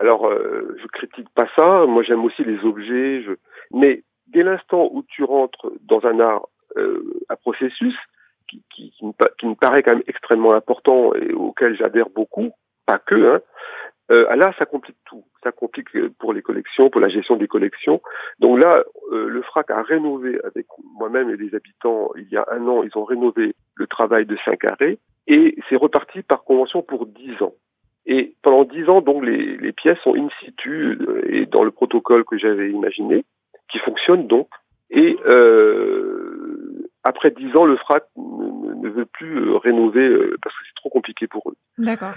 Alors, 0.00 0.26
euh, 0.26 0.76
je 0.80 0.86
critique 0.86 1.28
pas 1.34 1.48
ça. 1.56 1.86
Moi, 1.86 2.02
j'aime 2.02 2.24
aussi 2.24 2.44
les 2.44 2.64
objets. 2.64 3.22
Je... 3.22 3.32
Mais 3.72 4.02
dès 4.28 4.42
l'instant 4.42 4.88
où 4.92 5.02
tu 5.08 5.24
rentres 5.24 5.70
dans 5.82 6.06
un 6.06 6.20
art 6.20 6.48
euh, 6.76 7.20
à 7.28 7.36
processus, 7.36 7.96
qui, 8.48 8.62
qui, 8.70 8.92
qui, 8.92 9.04
me, 9.04 9.54
paraît 9.54 9.82
quand 9.82 9.94
même 9.94 10.04
extrêmement 10.06 10.54
important 10.54 11.14
et 11.14 11.32
auquel 11.32 11.76
j'adhère 11.76 12.08
beaucoup, 12.08 12.50
pas 12.86 12.98
que, 12.98 13.34
hein, 13.34 13.40
euh, 14.10 14.34
là, 14.36 14.54
ça 14.58 14.64
complique 14.64 14.96
tout. 15.04 15.24
Ça 15.42 15.52
complique 15.52 15.94
euh, 15.94 16.10
pour 16.18 16.32
les 16.32 16.42
collections, 16.42 16.88
pour 16.88 17.00
la 17.00 17.08
gestion 17.08 17.36
des 17.36 17.46
collections. 17.46 18.00
Donc 18.38 18.58
là, 18.58 18.82
euh, 19.12 19.28
le 19.28 19.42
FRAC 19.42 19.70
a 19.70 19.82
rénové 19.82 20.40
avec 20.44 20.66
moi-même 20.98 21.28
et 21.30 21.36
les 21.36 21.54
habitants, 21.54 22.10
il 22.16 22.28
y 22.30 22.36
a 22.36 22.46
un 22.50 22.66
an, 22.66 22.82
ils 22.82 22.96
ont 22.96 23.04
rénové 23.04 23.54
le 23.74 23.86
travail 23.86 24.24
de 24.24 24.36
Saint-Carré 24.44 24.98
et 25.26 25.58
c'est 25.68 25.76
reparti 25.76 26.22
par 26.22 26.44
convention 26.44 26.82
pour 26.82 27.06
dix 27.06 27.40
ans. 27.42 27.54
Et 28.06 28.34
pendant 28.40 28.64
dix 28.64 28.88
ans, 28.88 29.02
donc, 29.02 29.22
les, 29.22 29.58
les 29.58 29.72
pièces 29.72 29.98
sont 29.98 30.14
in 30.14 30.28
situ 30.40 30.96
euh, 31.00 31.22
et 31.28 31.44
dans 31.44 31.62
le 31.62 31.70
protocole 31.70 32.24
que 32.24 32.38
j'avais 32.38 32.70
imaginé 32.70 33.26
qui 33.68 33.78
fonctionne 33.78 34.26
donc. 34.26 34.48
Et 34.90 35.18
euh, 35.26 36.88
après 37.04 37.30
dix 37.30 37.54
ans, 37.56 37.64
le 37.64 37.76
FRAC 37.76 38.04
ne, 38.16 38.88
veut 38.88 39.06
plus 39.06 39.48
euh, 39.48 39.56
rénover 39.58 40.08
euh, 40.08 40.36
parce 40.42 40.54
que 40.56 40.64
c'est 40.66 40.74
trop 40.76 40.90
compliqué 40.90 41.26
pour 41.26 41.50
eux. 41.50 41.56
D'accord. 41.78 42.14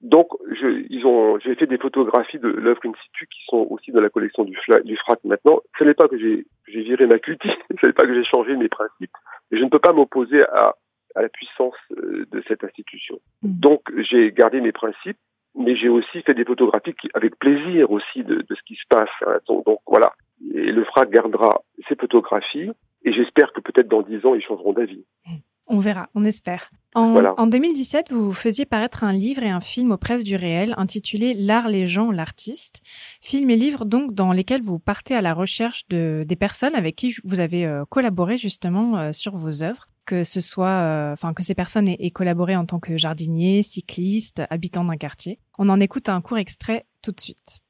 Donc, 0.00 0.28
je, 0.52 0.84
ils 0.90 1.06
ont, 1.06 1.38
j'ai 1.40 1.56
fait 1.56 1.66
des 1.66 1.78
photographies 1.78 2.38
de 2.38 2.48
l'œuvre 2.48 2.80
in 2.84 2.92
situ 3.02 3.26
qui 3.26 3.40
sont 3.46 3.66
aussi 3.70 3.90
dans 3.90 4.00
la 4.00 4.10
collection 4.10 4.44
du, 4.44 4.56
du 4.84 4.96
FRAC 4.96 5.24
maintenant. 5.24 5.60
Ce 5.76 5.84
n'est 5.84 5.94
pas 5.94 6.06
que 6.06 6.16
j'ai, 6.16 6.46
j'ai 6.68 6.82
viré 6.82 7.06
ma 7.06 7.18
cutie, 7.18 7.50
ce 7.80 7.86
n'est 7.86 7.92
pas 7.92 8.06
que 8.06 8.14
j'ai 8.14 8.24
changé 8.24 8.56
mes 8.56 8.68
principes, 8.68 9.16
mais 9.50 9.58
je 9.58 9.64
ne 9.64 9.68
peux 9.68 9.80
pas 9.80 9.92
m'opposer 9.92 10.42
à, 10.42 10.76
à 11.14 11.22
la 11.22 11.28
puissance 11.28 11.74
euh, 11.96 12.26
de 12.30 12.42
cette 12.46 12.62
institution. 12.62 13.18
Mm. 13.42 13.58
Donc 13.58 13.82
j'ai 13.96 14.30
gardé 14.32 14.60
mes 14.60 14.72
principes, 14.72 15.18
mais 15.58 15.76
j'ai 15.76 15.88
aussi 15.88 16.22
fait 16.22 16.34
des 16.34 16.44
photographies 16.44 16.94
avec 17.14 17.36
plaisir 17.38 17.90
aussi 17.90 18.22
de, 18.22 18.36
de 18.36 18.54
ce 18.54 18.62
qui 18.62 18.76
se 18.76 18.86
passe. 18.88 19.10
Hein. 19.26 19.38
Donc, 19.48 19.66
donc, 19.66 19.80
voilà, 19.86 20.12
et 20.54 20.72
le 20.72 20.84
FRAC 20.84 21.10
gardera 21.10 21.62
ces 21.88 21.96
photographies, 21.96 22.70
et 23.04 23.12
j'espère 23.12 23.52
que 23.52 23.60
peut-être 23.60 23.88
dans 23.88 24.02
dix 24.02 24.24
ans 24.24 24.34
ils 24.34 24.42
changeront 24.42 24.72
d'avis. 24.72 25.04
Mm. 25.26 25.36
On 25.70 25.80
verra, 25.80 26.08
on 26.14 26.24
espère. 26.24 26.70
En, 26.94 27.46
2017, 27.46 28.10
vous 28.10 28.32
faisiez 28.32 28.64
paraître 28.64 29.04
un 29.04 29.12
livre 29.12 29.42
et 29.42 29.50
un 29.50 29.60
film 29.60 29.92
aux 29.92 29.98
presses 29.98 30.24
du 30.24 30.34
réel 30.34 30.74
intitulé 30.78 31.34
L'art, 31.34 31.68
les 31.68 31.84
gens, 31.84 32.10
l'artiste. 32.10 32.80
Film 33.20 33.50
et 33.50 33.56
livre 33.56 33.84
donc 33.84 34.14
dans 34.14 34.32
lesquels 34.32 34.62
vous 34.62 34.78
partez 34.78 35.14
à 35.14 35.20
la 35.20 35.34
recherche 35.34 35.86
de, 35.88 36.24
des 36.26 36.36
personnes 36.36 36.74
avec 36.74 36.96
qui 36.96 37.14
vous 37.22 37.40
avez 37.40 37.66
euh, 37.66 37.84
collaboré 37.88 38.38
justement 38.38 38.96
euh, 38.96 39.12
sur 39.12 39.36
vos 39.36 39.62
œuvres 39.62 39.88
que 40.08 40.24
ce 40.24 40.40
soit, 40.40 40.80
euh, 40.80 41.12
enfin 41.12 41.34
que 41.34 41.42
ces 41.42 41.54
personnes 41.54 41.86
aient, 41.86 42.10
collaboré 42.10 42.56
en 42.56 42.64
tant 42.64 42.80
que 42.80 42.96
jardiniers, 42.96 43.62
cyclistes, 43.62 44.42
habitants 44.48 44.84
d'un 44.84 44.96
quartier. 44.96 45.38
On 45.58 45.68
en 45.68 45.80
écoute 45.80 46.08
un 46.08 46.22
court 46.22 46.38
extrait 46.38 46.86
tout 47.02 47.12
de 47.12 47.20
suite. 47.20 47.60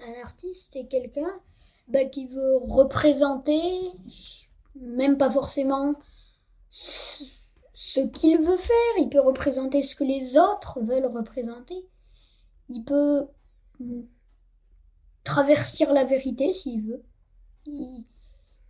Un 0.00 0.22
artiste, 0.22 0.68
c'est 0.74 0.86
quelqu'un 0.88 1.40
bah, 1.88 2.04
qui 2.04 2.26
veut 2.26 2.58
représenter, 2.58 3.62
même 4.74 5.16
pas 5.16 5.30
forcément 5.30 5.94
ce 6.68 8.00
qu'il 8.12 8.36
veut 8.36 8.58
faire, 8.58 8.94
il 8.98 9.08
peut 9.08 9.20
représenter 9.20 9.82
ce 9.82 9.96
que 9.96 10.04
les 10.04 10.36
autres 10.36 10.80
veulent 10.82 11.06
représenter. 11.06 11.88
Il 12.68 12.84
peut 12.84 13.26
traverser 15.24 15.86
la 15.86 16.04
vérité 16.04 16.52
s'il 16.52 16.82
veut. 16.82 17.02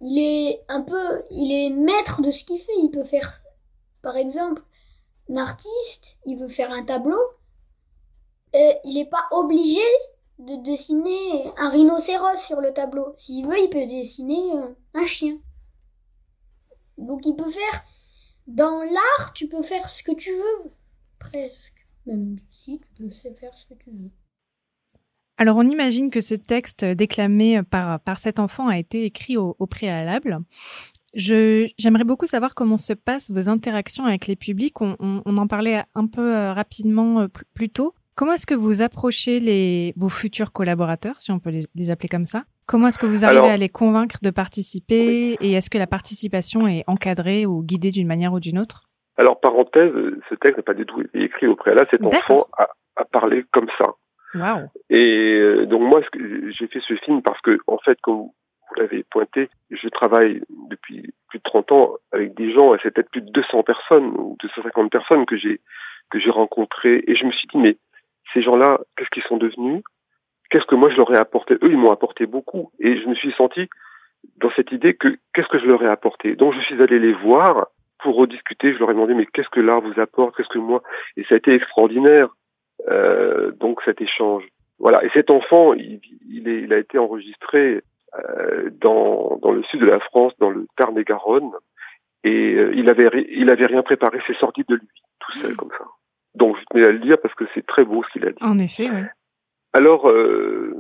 Est 0.00 0.64
un 0.68 0.82
peu, 0.82 1.22
il 1.30 1.52
est 1.52 1.70
maître 1.70 2.22
de 2.22 2.30
ce 2.30 2.44
qu'il 2.44 2.58
fait. 2.58 2.78
Il 2.82 2.90
peut 2.90 3.04
faire, 3.04 3.42
par 4.02 4.16
exemple, 4.16 4.62
un 5.28 5.36
artiste, 5.36 6.18
il 6.24 6.38
veut 6.38 6.48
faire 6.48 6.72
un 6.72 6.84
tableau, 6.84 7.20
et 8.52 8.78
il 8.84 8.94
n'est 8.94 9.08
pas 9.08 9.26
obligé 9.30 9.80
de 10.38 10.56
dessiner 10.64 11.52
un 11.58 11.68
rhinocéros 11.70 12.40
sur 12.46 12.60
le 12.60 12.72
tableau. 12.72 13.12
S'il 13.16 13.46
veut, 13.46 13.58
il 13.58 13.68
peut 13.68 13.86
dessiner 13.86 14.56
euh, 14.56 14.74
un 14.94 15.06
chien. 15.06 15.38
Donc 16.98 17.26
il 17.26 17.36
peut 17.36 17.50
faire 17.50 17.84
dans 18.46 18.82
l'art, 18.82 19.32
tu 19.34 19.48
peux 19.48 19.62
faire 19.62 19.88
ce 19.88 20.02
que 20.02 20.12
tu 20.12 20.34
veux, 20.34 20.72
presque. 21.18 21.86
Même 22.06 22.38
si 22.64 22.80
tu 22.80 23.02
peux 23.02 23.10
faire 23.10 23.56
ce 23.56 23.66
que 23.66 23.74
tu 23.74 23.90
veux. 23.90 24.10
Alors 25.40 25.56
on 25.56 25.62
imagine 25.62 26.10
que 26.10 26.20
ce 26.20 26.34
texte 26.34 26.84
déclamé 26.84 27.62
par, 27.62 27.98
par 28.00 28.18
cet 28.18 28.38
enfant 28.38 28.68
a 28.68 28.76
été 28.76 29.06
écrit 29.06 29.38
au, 29.38 29.54
préalable. 29.70 30.36
j'aimerais 31.14 32.04
beaucoup 32.04 32.26
savoir 32.26 32.54
comment 32.54 32.76
se 32.76 32.92
passent 32.92 33.30
vos 33.30 33.48
interactions 33.48 34.04
avec 34.04 34.26
les 34.26 34.36
publics. 34.36 34.82
On, 34.82 34.98
en 35.24 35.46
parlait 35.46 35.82
un 35.94 36.06
peu 36.08 36.36
euh, 36.36 36.52
rapidement 36.52 37.20
euh, 37.20 37.28
plus 37.54 37.70
tôt. 37.70 37.94
Comment 38.16 38.32
est-ce 38.32 38.46
que 38.46 38.54
vous 38.54 38.82
approchez 38.82 39.40
les, 39.40 39.94
vos 39.96 40.10
futurs 40.10 40.52
collaborateurs, 40.52 41.18
si 41.22 41.32
on 41.32 41.38
peut 41.38 41.52
les 41.74 41.90
appeler 41.90 42.10
comme 42.10 42.26
ça? 42.26 42.44
Comment 42.66 42.88
est-ce 42.88 42.98
que 42.98 43.06
vous 43.06 43.24
arrivez 43.24 43.48
à 43.48 43.56
les 43.56 43.70
convaincre 43.70 44.18
de 44.22 44.28
participer 44.28 45.38
et 45.40 45.52
est-ce 45.52 45.70
que 45.70 45.78
la 45.78 45.86
participation 45.86 46.68
est 46.68 46.84
encadrée 46.86 47.46
ou 47.46 47.62
guidée 47.62 47.92
d'une 47.92 48.06
manière 48.06 48.34
ou 48.34 48.40
d'une 48.40 48.58
autre? 48.58 48.90
Alors, 49.16 49.40
parenthèse, 49.40 49.90
ce 50.28 50.34
texte 50.34 50.58
n'est 50.58 50.64
pas 50.64 50.74
du 50.74 50.84
tout 50.84 51.02
écrit 51.14 51.46
au 51.46 51.56
préalable. 51.56 51.88
Cet 51.90 52.04
enfant 52.04 52.46
a, 52.58 52.68
a, 52.96 53.06
parlé 53.06 53.46
comme 53.52 53.68
ça. 53.78 53.94
Wow. 54.34 54.70
Et 54.88 55.38
euh, 55.40 55.66
donc 55.66 55.82
moi, 55.82 56.00
j'ai 56.48 56.66
fait 56.68 56.80
ce 56.80 56.94
film 56.94 57.22
parce 57.22 57.40
que, 57.40 57.58
en 57.66 57.78
fait, 57.78 58.00
comme 58.00 58.16
vous 58.16 58.34
l'avez 58.76 59.02
pointé, 59.02 59.50
je 59.70 59.88
travaille 59.88 60.42
depuis 60.68 61.12
plus 61.28 61.38
de 61.38 61.44
30 61.44 61.72
ans 61.72 61.94
avec 62.12 62.34
des 62.34 62.50
gens, 62.52 62.76
c'est 62.82 62.90
peut-être 62.92 63.10
plus 63.10 63.22
de 63.22 63.30
200 63.30 63.62
personnes 63.62 64.06
ou 64.16 64.36
250 64.40 64.90
personnes 64.90 65.26
que 65.26 65.36
j'ai 65.36 65.60
que 66.10 66.18
j'ai 66.18 66.30
rencontrées, 66.30 67.04
et 67.06 67.14
je 67.14 67.24
me 67.24 67.30
suis 67.30 67.46
dit, 67.46 67.58
mais 67.58 67.76
ces 68.34 68.42
gens-là, 68.42 68.80
qu'est-ce 68.96 69.10
qu'ils 69.10 69.22
sont 69.22 69.36
devenus? 69.36 69.82
Qu'est-ce 70.50 70.66
que 70.66 70.74
moi 70.74 70.90
je 70.90 70.96
leur 70.96 71.12
ai 71.14 71.16
apporté? 71.16 71.54
Eux, 71.54 71.70
ils 71.70 71.78
m'ont 71.78 71.92
apporté 71.92 72.26
beaucoup. 72.26 72.72
Et 72.80 72.96
je 72.96 73.08
me 73.08 73.14
suis 73.14 73.32
senti 73.32 73.68
dans 74.36 74.50
cette 74.50 74.72
idée 74.72 74.94
que 74.94 75.16
qu'est-ce 75.32 75.48
que 75.48 75.58
je 75.58 75.66
leur 75.66 75.82
ai 75.82 75.88
apporté? 75.88 76.34
Donc 76.34 76.52
je 76.52 76.60
suis 76.60 76.80
allé 76.82 76.98
les 76.98 77.12
voir 77.12 77.68
pour 78.00 78.16
rediscuter. 78.16 78.72
Je 78.74 78.78
leur 78.78 78.90
ai 78.90 78.94
demandé 78.94 79.14
mais 79.14 79.26
qu'est-ce 79.26 79.48
que 79.48 79.60
l'art 79.60 79.80
vous 79.80 80.00
apporte? 80.00 80.36
Qu'est-ce 80.36 80.48
que 80.48 80.58
moi? 80.58 80.82
Et 81.16 81.24
ça 81.24 81.34
a 81.34 81.38
été 81.38 81.54
extraordinaire. 81.54 82.34
Euh, 82.88 83.52
donc 83.52 83.82
cet 83.84 84.00
échange. 84.00 84.44
Voilà. 84.78 85.04
Et 85.04 85.10
cet 85.10 85.30
enfant, 85.30 85.74
il, 85.74 86.00
il, 86.28 86.48
est, 86.48 86.62
il 86.62 86.72
a 86.72 86.78
été 86.78 86.98
enregistré 86.98 87.82
euh, 88.14 88.70
dans, 88.80 89.38
dans 89.42 89.52
le 89.52 89.62
sud 89.64 89.80
de 89.80 89.86
la 89.86 90.00
France, 90.00 90.32
dans 90.38 90.50
le 90.50 90.66
Tarn-et-Garonne, 90.76 91.52
et 92.24 92.54
euh, 92.54 92.72
il 92.74 92.88
avait 92.88 93.26
il 93.30 93.50
avait 93.50 93.66
rien 93.66 93.82
préparé. 93.82 94.18
C'est 94.26 94.36
sorti 94.36 94.64
de 94.68 94.76
lui, 94.76 94.88
tout 95.20 95.32
seul 95.38 95.56
comme 95.56 95.70
ça. 95.76 95.84
Donc 96.34 96.56
je 96.58 96.64
tenais 96.70 96.86
à 96.86 96.92
le 96.92 96.98
dire 96.98 97.18
parce 97.20 97.34
que 97.34 97.44
c'est 97.54 97.66
très 97.66 97.84
beau 97.84 98.02
ce 98.02 98.10
qu'il 98.10 98.26
a 98.26 98.30
dit. 98.30 98.42
En 98.42 98.58
effet, 98.58 98.88
oui. 98.90 99.02
Alors, 99.72 100.08
euh, 100.08 100.74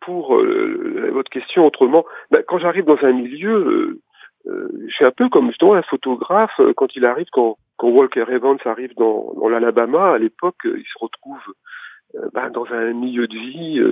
pour 0.00 0.36
euh, 0.36 1.10
votre 1.12 1.30
question 1.30 1.64
autrement, 1.64 2.04
bah, 2.30 2.42
quand 2.46 2.58
j'arrive 2.58 2.84
dans 2.84 3.02
un 3.02 3.12
milieu, 3.12 4.00
euh, 4.46 4.68
je 4.86 4.94
suis 4.94 5.04
un 5.04 5.10
peu 5.10 5.28
comme 5.30 5.48
justement 5.48 5.74
un 5.74 5.82
photographe 5.82 6.60
quand 6.76 6.94
il 6.96 7.06
arrive, 7.06 7.26
quand, 7.32 7.56
quand 7.76 7.88
Walker 7.88 8.24
Evans 8.28 8.58
arrive 8.64 8.94
dans, 8.96 9.32
dans 9.34 9.48
l'Alabama, 9.48 10.12
à 10.12 10.18
l'époque, 10.18 10.60
il 10.64 10.84
se 10.84 10.98
retrouve 10.98 11.40
bah, 12.32 12.50
dans 12.50 12.66
un 12.66 12.92
milieu 12.92 13.26
de 13.26 13.36
vie 13.36 13.82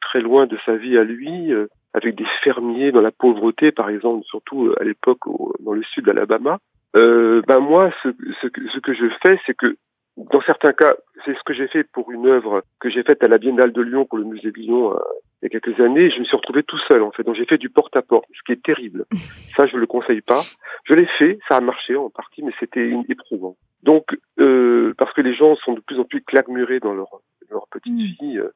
très 0.00 0.20
loin 0.20 0.46
de 0.46 0.58
sa 0.66 0.76
vie 0.76 0.98
à 0.98 1.04
lui, 1.04 1.52
avec 1.94 2.14
des 2.14 2.26
fermiers 2.42 2.92
dans 2.92 3.00
la 3.00 3.10
pauvreté, 3.10 3.72
par 3.72 3.88
exemple, 3.88 4.24
surtout 4.24 4.74
à 4.78 4.84
l'époque 4.84 5.20
dans 5.60 5.72
le 5.72 5.82
sud 5.82 6.04
d'Alabama. 6.04 6.58
Euh, 6.96 7.42
ben 7.46 7.60
moi, 7.60 7.90
ce, 8.02 8.08
ce, 8.40 8.48
ce 8.72 8.78
que 8.80 8.94
je 8.94 9.06
fais, 9.22 9.38
c'est 9.46 9.54
que 9.54 9.76
dans 10.16 10.40
certains 10.42 10.72
cas, 10.72 10.94
c'est 11.24 11.36
ce 11.36 11.42
que 11.44 11.52
j'ai 11.52 11.68
fait 11.68 11.84
pour 11.84 12.10
une 12.10 12.26
œuvre 12.26 12.62
que 12.78 12.88
j'ai 12.88 13.02
faite 13.02 13.22
à 13.22 13.28
la 13.28 13.38
Biennale 13.38 13.72
de 13.72 13.80
Lyon 13.80 14.04
pour 14.04 14.18
le 14.18 14.24
musée 14.24 14.50
de 14.50 14.58
Lyon 14.58 14.92
euh, 14.92 14.98
il 15.42 15.46
y 15.46 15.56
a 15.56 15.60
quelques 15.60 15.80
années. 15.80 16.10
Je 16.10 16.18
me 16.18 16.24
suis 16.24 16.36
retrouvé 16.36 16.62
tout 16.62 16.78
seul 16.78 17.02
en 17.02 17.10
fait, 17.10 17.22
donc 17.22 17.36
j'ai 17.36 17.46
fait 17.46 17.58
du 17.58 17.70
porte-à-porte, 17.70 18.26
ce 18.34 18.42
qui 18.44 18.52
est 18.52 18.62
terrible. 18.62 19.06
Ça, 19.56 19.66
je 19.66 19.76
ne 19.76 19.80
le 19.80 19.86
conseille 19.86 20.20
pas. 20.20 20.42
Je 20.84 20.94
l'ai 20.94 21.06
fait, 21.06 21.38
ça 21.48 21.56
a 21.56 21.60
marché 21.60 21.96
en 21.96 22.10
partie, 22.10 22.42
mais 22.42 22.52
c'était 22.60 22.92
éprouvant. 23.08 23.56
Donc, 23.82 24.16
euh, 24.38 24.94
parce 24.96 25.12
que 25.12 25.20
les 25.20 25.34
gens 25.34 25.54
sont 25.56 25.72
de 25.72 25.80
plus 25.80 25.98
en 25.98 26.04
plus 26.04 26.22
claquemurés 26.22 26.80
dans 26.80 26.94
leur, 26.94 27.20
leur 27.50 27.66
petite 27.68 27.92
mm. 27.92 28.24
vie, 28.26 28.38
euh, 28.38 28.52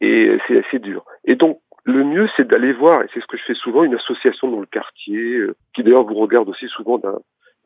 et 0.00 0.38
c'est 0.46 0.64
assez 0.64 0.78
dur. 0.78 1.04
Et 1.24 1.34
donc, 1.34 1.60
le 1.84 2.04
mieux, 2.04 2.28
c'est 2.36 2.46
d'aller 2.46 2.72
voir, 2.72 3.02
et 3.02 3.06
c'est 3.12 3.20
ce 3.20 3.26
que 3.26 3.36
je 3.36 3.44
fais 3.44 3.54
souvent, 3.54 3.82
une 3.82 3.94
association 3.94 4.48
dans 4.48 4.60
le 4.60 4.66
quartier, 4.66 5.40
qui 5.74 5.82
d'ailleurs 5.82 6.04
vous 6.04 6.14
regarde 6.14 6.48
aussi 6.48 6.68
souvent 6.68 6.98
d'un 6.98 7.18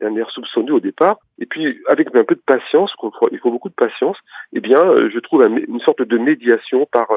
un 0.03 0.15
air 0.15 0.29
soupçonné 0.29 0.71
au 0.71 0.79
départ. 0.79 1.19
Et 1.39 1.45
puis, 1.45 1.79
avec 1.87 2.15
un 2.15 2.23
peu 2.23 2.35
de 2.35 2.43
patience, 2.45 2.93
il 3.31 3.39
faut 3.39 3.51
beaucoup 3.51 3.69
de 3.69 3.73
patience, 3.73 4.17
eh 4.53 4.59
bien, 4.59 4.79
euh, 4.79 5.09
je 5.09 5.19
trouve 5.19 5.43
une 5.43 5.79
sorte 5.79 6.01
de 6.01 6.17
médiation 6.17 6.85
par 6.91 7.07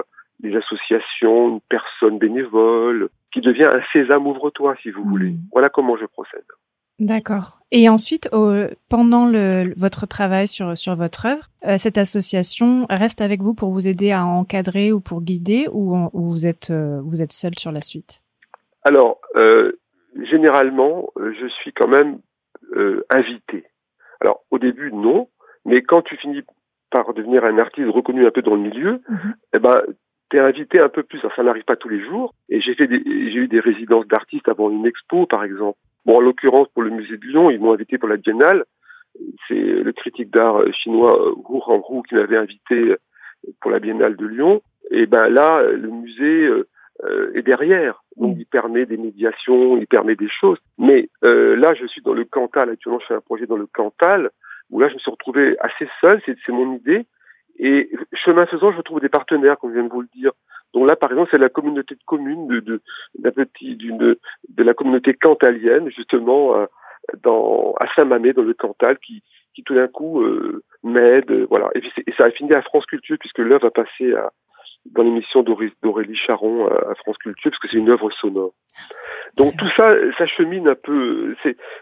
des 0.41 0.55
euh, 0.55 0.59
associations, 0.59 1.49
une 1.49 1.61
personne 1.69 2.19
bénévole, 2.19 3.09
qui 3.33 3.41
devient 3.41 3.69
un 3.73 3.83
sésame 3.93 4.27
ouvre-toi, 4.27 4.77
si 4.83 4.91
vous 4.91 5.05
voulez. 5.05 5.31
Hmm. 5.31 5.41
Voilà 5.53 5.69
comment 5.69 5.97
je 5.97 6.07
procède. 6.07 6.45
D'accord. 6.99 7.59
Et 7.73 7.91
ensuite, 7.91 8.31
pendant 8.89 9.27
le, 9.27 9.75
votre 9.77 10.07
travail 10.07 10.49
sur, 10.49 10.79
sur 10.79 10.97
votre 10.97 11.27
œuvre, 11.27 11.45
euh, 11.67 11.77
cette 11.77 11.99
association 11.99 12.87
reste 12.89 13.21
avec 13.21 13.43
vous 13.43 13.55
pour 13.55 13.71
vous 13.71 13.87
aider 13.87 14.13
à 14.13 14.25
encadrer 14.25 14.93
ou 14.93 15.01
pour 15.01 15.21
guider 15.21 15.67
ou, 15.71 15.95
vous, 16.15 16.47
êtes, 16.47 16.73
vous 16.73 17.21
êtes 17.21 17.33
seul 17.33 17.55
sur 17.59 17.71
la 17.71 17.83
suite? 17.83 18.23
Alors, 18.83 19.21
généralement, 20.23 21.11
je 21.19 21.47
suis 21.49 21.73
quand 21.73 21.89
même 21.89 22.21
euh, 22.75 23.05
invité. 23.11 23.65
Alors 24.21 24.45
au 24.51 24.59
début 24.59 24.93
non, 24.93 25.29
mais 25.65 25.83
quand 25.83 26.03
tu 26.03 26.17
finis 26.17 26.43
par 26.91 27.13
devenir 27.15 27.45
un 27.45 27.59
artiste 27.59 27.89
reconnu 27.91 28.27
un 28.27 28.31
peu 28.31 28.43
dans 28.43 28.55
le 28.55 28.63
milieu, 28.63 29.01
mhm. 29.09 29.35
eh 29.55 29.59
ben 29.59 29.83
t'es 30.31 30.39
invité 30.39 30.81
un 30.81 30.89
peu 30.89 31.03
plus. 31.03 31.19
ça 31.19 31.43
n'arrive 31.43 31.65
pas 31.65 31.77
tous 31.77 31.89
les 31.89 32.01
jours. 32.01 32.35
Et 32.49 32.61
j'ai 32.61 32.75
fait 32.75 32.89
j'ai 32.89 33.39
eu 33.39 33.49
des 33.49 33.61
résidences 33.61 34.07
d'artistes 34.07 34.49
avant 34.49 34.71
une 34.71 34.87
expo, 34.87 35.27
par 35.27 35.45
exemple. 35.45 35.79
Bon, 36.05 36.17
en 36.17 36.21
l'occurrence 36.21 36.69
pour 36.69 36.83
le 36.83 36.91
musée 36.91 37.17
de 37.17 37.27
Lyon, 37.27 37.51
ils 37.51 37.61
m'ont 37.61 37.73
invité 37.73 37.99
pour 37.99 38.09
la 38.09 38.17
Biennale. 38.17 38.65
C'est 39.49 39.55
le 39.55 39.93
critique 39.93 40.31
d'art 40.31 40.61
chinois 40.73 41.33
Wu 41.37 41.61
Hangru 41.67 42.03
qui 42.09 42.15
m'avait 42.15 42.37
invité 42.37 42.97
pour 43.61 43.71
la 43.71 43.81
Biennale 43.81 44.17
de 44.17 44.27
Lyon. 44.27 44.63
Et 44.91 45.07
ben 45.07 45.29
là, 45.29 45.63
le 45.63 45.89
musée 45.89 46.47
euh, 46.47 46.53
euh, 46.53 46.69
est 47.35 47.43
derrière. 47.43 48.03
Donc, 48.17 48.37
mm. 48.37 48.41
il 48.41 48.47
permet 48.47 48.87
des 48.87 48.97
médiations, 48.97 49.77
il 49.77 49.87
permet 49.87 50.17
des 50.17 50.29
choses. 50.29 50.59
Mais 50.79 51.09
euh, 51.25 51.57
là, 51.57 51.75
je 51.75 51.87
suis 51.87 52.03
dans 52.03 52.15
le 52.15 52.25
Cantal. 52.25 52.71
Actuellement, 52.71 53.01
je 53.01 53.07
fais 53.07 53.15
un 53.15 53.21
projet 53.21 53.47
dans 53.47 53.57
le 53.57 53.67
Cantal, 53.67 54.31
où 54.71 54.81
là, 54.81 54.89
je 54.89 54.95
me 54.95 54.99
suis 54.99 55.11
retrouvé 55.11 55.57
assez 55.61 55.89
seul. 56.01 56.21
C'est 56.25 56.53
mon 56.53 56.75
idée. 56.75 57.07
Et 57.59 57.91
chemin 58.13 58.47
faisant, 58.47 58.73
je 58.73 58.79
retrouve 58.79 59.01
des 59.01 59.09
partenaires, 59.09 59.59
comme 59.59 59.71
je 59.71 59.77
viens 59.77 59.89
de 59.89 59.93
vous 59.93 60.03
le 60.03 60.09
dire. 60.15 60.33
Donc 60.75 60.87
là, 60.87 60.97
par 60.97 61.11
exemple, 61.11 61.31
c'est 61.31 61.39
la 61.39 61.49
communauté 61.49 61.95
de 61.95 62.05
communes 62.05 62.49
de, 62.49 62.61
de, 62.61 62.81
petit, 63.31 63.77
d'une, 63.77 63.99
de 63.99 64.63
la 64.63 64.75
communauté 64.75 65.15
cantalienne, 65.15 65.89
justement, 65.91 66.57
euh, 66.57 66.67
dans, 67.23 67.75
à 67.81 67.87
Saint-Mamé, 67.95 68.35
dans 68.35 68.43
le 68.43 68.53
Cantal, 68.53 68.99
qui, 68.99 69.23
qui 69.55 69.63
tout 69.63 69.75
d'un 69.75 69.89
coup 69.89 70.21
euh, 70.21 70.63
m'aide, 70.83 71.47
voilà. 71.49 71.71
Et, 71.75 71.81
puis 71.81 71.93
et 72.07 72.13
ça 72.13 72.25
a 72.25 72.31
fini 72.31 72.53
à 72.53 72.61
France 72.63 72.85
Culture 72.85 73.17
puisque 73.19 73.39
l'œuvre 73.39 73.69
a 73.69 73.71
passé 73.71 74.13
à, 74.13 74.31
dans 74.87 75.03
l'émission 75.03 75.43
d'Aurélie 75.43 76.17
Charon 76.17 76.67
à 76.69 76.95
France 76.97 77.19
Culture, 77.19 77.51
parce 77.51 77.61
que 77.61 77.69
c'est 77.69 77.79
une 77.79 77.91
œuvre 77.91 78.11
sonore. 78.11 78.53
Donc 79.37 79.57
tout 79.57 79.69
ça, 79.77 79.95
ça 80.17 80.27
chemine 80.27 80.69
un 80.69 80.75
peu. 80.75 81.35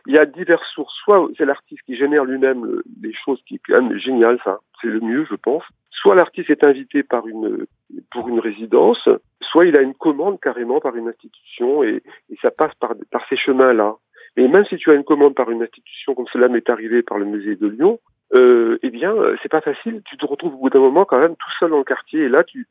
Il 0.07 0.15
y 0.15 0.19
a 0.19 0.27
diverses 0.27 0.69
sources. 0.73 0.95
Soit 1.05 1.29
c'est 1.37 1.45
l'artiste 1.45 1.83
qui 1.87 1.95
génère 1.95 2.25
lui-même 2.25 2.83
les 3.03 3.13
choses, 3.13 3.41
qui 3.47 3.57
est 3.57 3.61
quand 3.67 3.83
même 3.83 3.97
génial, 3.99 4.39
ça, 4.45 4.61
c'est 4.81 4.89
le 4.89 5.01
mieux, 5.01 5.27
je 5.29 5.37
pense. 5.37 5.65
Soit 5.91 6.15
l'artiste 6.15 6.51
est 6.51 6.65
invité 6.65 7.03
par 7.03 7.27
une 7.27 7.67
pour 8.11 8.29
une 8.29 8.41
résidence, 8.41 9.09
soit 9.41 9.67
il 9.67 9.77
a 9.77 9.83
une 9.83 9.95
commande 9.95 10.41
carrément 10.41 10.81
par 10.81 10.97
une 10.97 11.09
institution 11.09 11.85
et, 11.85 12.03
et 12.31 12.37
ça 12.43 12.51
passe 12.51 12.75
par 12.77 12.95
par 13.11 13.27
ces 13.29 13.37
chemins-là. 13.37 13.97
Et 14.37 14.49
même 14.49 14.65
si 14.65 14.77
tu 14.77 14.91
as 14.91 14.95
une 14.95 15.05
commande 15.05 15.35
par 15.35 15.51
une 15.51 15.63
institution, 15.63 16.15
comme 16.15 16.27
cela 16.33 16.49
m'est 16.49 16.69
arrivé 16.69 17.03
par 17.03 17.19
le 17.19 17.25
musée 17.25 17.55
de 17.55 17.69
Lyon, 17.69 18.01
euh, 18.35 18.79
eh 18.83 18.91
bien, 18.91 19.15
c'est 19.43 19.51
pas 19.51 19.61
facile. 19.61 20.03
Tu 20.05 20.17
te 20.17 20.27
retrouves 20.27 20.55
au 20.55 20.59
bout 20.59 20.71
d'un 20.71 20.81
moment 20.81 21.05
quand 21.05 21.19
même 21.19 21.37
tout 21.37 21.51
seul 21.59 21.71
dans 21.71 21.79
le 21.79 21.85
quartier 21.85 22.23
et 22.23 22.29
là, 22.29 22.43
tu 22.43 22.69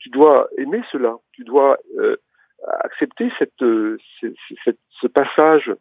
tu 0.00 0.08
dois 0.08 0.48
aimer 0.58 0.80
cela, 0.90 1.16
tu 1.32 1.44
dois 1.44 1.78
euh, 1.98 2.16
accepter 2.80 3.30
cette, 3.38 3.62
euh, 3.62 3.98
cette, 4.64 4.78
ce 5.00 5.06
passage 5.06 5.72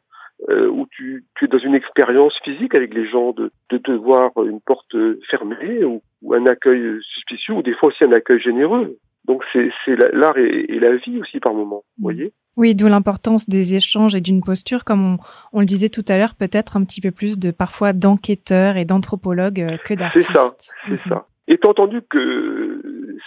euh, 0.49 0.67
où 0.67 0.87
tu, 0.91 1.25
tu, 1.35 1.45
es 1.45 1.47
dans 1.47 1.57
une 1.57 1.75
expérience 1.75 2.37
physique 2.43 2.75
avec 2.75 2.93
les 2.93 3.05
gens, 3.05 3.31
de, 3.31 3.51
de 3.69 3.77
te 3.77 3.91
voir 3.91 4.31
une 4.43 4.61
porte 4.61 4.95
fermée 5.29 5.83
ou, 5.83 6.01
ou, 6.21 6.33
un 6.33 6.45
accueil 6.45 7.01
suspicieux 7.01 7.55
ou 7.55 7.61
des 7.63 7.73
fois 7.73 7.89
aussi 7.89 8.03
un 8.03 8.11
accueil 8.11 8.39
généreux. 8.39 8.97
Donc 9.25 9.43
c'est 9.53 9.71
l'art 10.13 10.37
et, 10.37 10.65
et, 10.69 10.79
la 10.79 10.95
vie 10.95 11.19
aussi 11.19 11.39
par 11.39 11.53
moment, 11.53 11.83
vous 11.97 12.03
voyez 12.03 12.33
oui, 12.57 12.75
d'où 12.75 12.87
l'importance 12.87 13.47
des 13.47 13.75
échanges 13.75 14.15
et 14.15 14.21
d'une 14.21 14.41
posture, 14.41 14.83
comme 14.83 15.13
on, 15.13 15.17
on, 15.53 15.59
le 15.61 15.65
disait 15.65 15.89
tout 15.89 16.03
à 16.07 16.17
l'heure, 16.17 16.35
peut-être 16.35 16.75
un 16.75 16.83
petit 16.83 16.99
peu 16.99 17.11
plus 17.11 17.39
de 17.39 17.51
parfois 17.51 17.93
d'enquêteurs 17.93 18.75
et 18.75 18.85
d'anthropologues 18.85 19.77
que 19.85 19.93
d'artistes. 19.93 20.27
C'est 20.27 20.33
ça, 20.33 20.51
c'est 20.87 20.95
mm-hmm. 20.95 21.09
ça. 21.09 21.27
Étant 21.47 21.69
entendu 21.69 22.01
que 22.09 23.17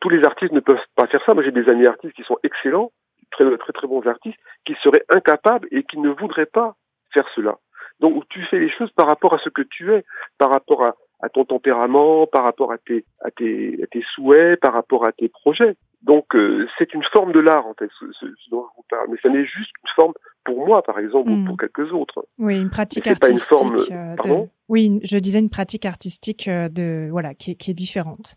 tous 0.00 0.08
les 0.08 0.24
artistes 0.24 0.52
ne 0.52 0.60
peuvent 0.60 0.78
pas 0.94 1.06
faire 1.06 1.22
ça. 1.24 1.34
Moi, 1.34 1.42
j'ai 1.42 1.52
des 1.52 1.68
amis 1.68 1.86
artistes 1.86 2.14
qui 2.14 2.22
sont 2.22 2.38
excellents, 2.42 2.92
très 3.30 3.44
très 3.58 3.72
très 3.72 3.86
bons 3.86 4.06
artistes, 4.06 4.38
qui 4.64 4.74
seraient 4.82 5.04
incapables 5.08 5.68
et 5.70 5.84
qui 5.84 5.98
ne 5.98 6.10
voudraient 6.10 6.46
pas 6.46 6.76
faire 7.12 7.28
cela. 7.34 7.58
Donc, 8.00 8.28
tu 8.28 8.42
fais 8.44 8.58
les 8.58 8.70
choses 8.70 8.90
par 8.92 9.06
rapport 9.06 9.34
à 9.34 9.38
ce 9.38 9.48
que 9.48 9.62
tu 9.62 9.92
es, 9.92 10.04
par 10.38 10.50
rapport 10.50 10.84
à, 10.84 10.94
ton 11.32 11.44
tempérament, 11.44 12.26
par 12.26 12.44
rapport 12.44 12.72
à 12.72 12.78
tes, 12.78 13.04
à 13.22 13.30
tes, 13.30 13.80
à 13.82 13.86
tes 13.86 14.04
souhaits, 14.14 14.60
par 14.60 14.72
rapport 14.72 15.06
à 15.06 15.12
tes 15.12 15.28
projets. 15.28 15.76
Donc, 16.02 16.36
euh, 16.36 16.68
c'est 16.78 16.94
une 16.94 17.02
forme 17.02 17.32
de 17.32 17.40
l'art, 17.40 17.66
en 17.66 17.74
fait, 17.74 17.90
ce, 17.98 18.04
dont 18.50 18.64
je 18.70 18.76
vous 18.76 18.84
parle. 18.88 19.08
Mais 19.10 19.16
ça 19.22 19.28
n'est 19.28 19.44
juste 19.44 19.72
une 19.82 19.90
forme 19.94 20.12
pour 20.44 20.64
moi, 20.66 20.82
par 20.82 20.98
exemple, 20.98 21.30
ou 21.30 21.36
hmm. 21.36 21.46
pour 21.46 21.56
quelques 21.56 21.92
autres. 21.92 22.26
Oui, 22.38 22.60
une 22.60 22.70
pratique 22.70 23.06
artistique. 23.06 23.48
Pas 23.48 23.56
une 23.56 23.58
forme, 23.58 23.76
euh, 23.90 24.14
pardon 24.14 24.48
Oui, 24.68 25.00
je 25.02 25.18
disais 25.18 25.40
une 25.40 25.50
pratique 25.50 25.84
artistique 25.84 26.46
euh, 26.48 26.68
de, 26.68 27.08
voilà, 27.10 27.34
qui, 27.34 27.56
qui 27.56 27.72
est 27.72 27.74
différente. 27.74 28.36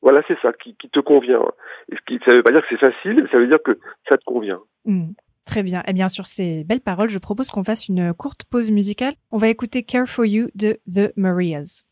Voilà, 0.00 0.22
c'est 0.28 0.38
ça, 0.40 0.52
qui, 0.52 0.74
te 0.74 1.00
convient. 1.00 1.42
Et 1.90 1.96
ce 1.96 2.00
qui, 2.06 2.18
ça 2.24 2.30
ne 2.30 2.36
veut 2.36 2.42
pas 2.42 2.52
dire 2.52 2.62
que 2.62 2.68
c'est 2.70 2.78
facile, 2.78 3.28
ça 3.30 3.38
veut 3.38 3.48
dire 3.48 3.62
que 3.62 3.78
ça 4.08 4.16
te 4.16 4.24
convient. 4.24 4.60
Hmm, 4.84 5.08
très 5.44 5.62
bien. 5.62 5.82
Et 5.86 5.92
bien, 5.92 6.08
sur 6.08 6.26
ces 6.26 6.64
belles 6.64 6.80
paroles, 6.80 7.10
je 7.10 7.18
propose 7.18 7.50
qu'on 7.50 7.64
fasse 7.64 7.88
une 7.88 8.14
courte 8.14 8.44
pause 8.44 8.70
musicale. 8.70 9.12
On 9.32 9.38
va 9.38 9.48
écouter 9.48 9.82
Care 9.82 10.06
for 10.06 10.24
You 10.24 10.48
de 10.54 10.78
The 10.86 11.12
Marias. 11.16 11.82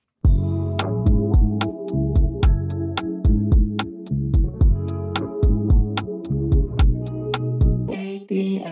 be 8.27 8.63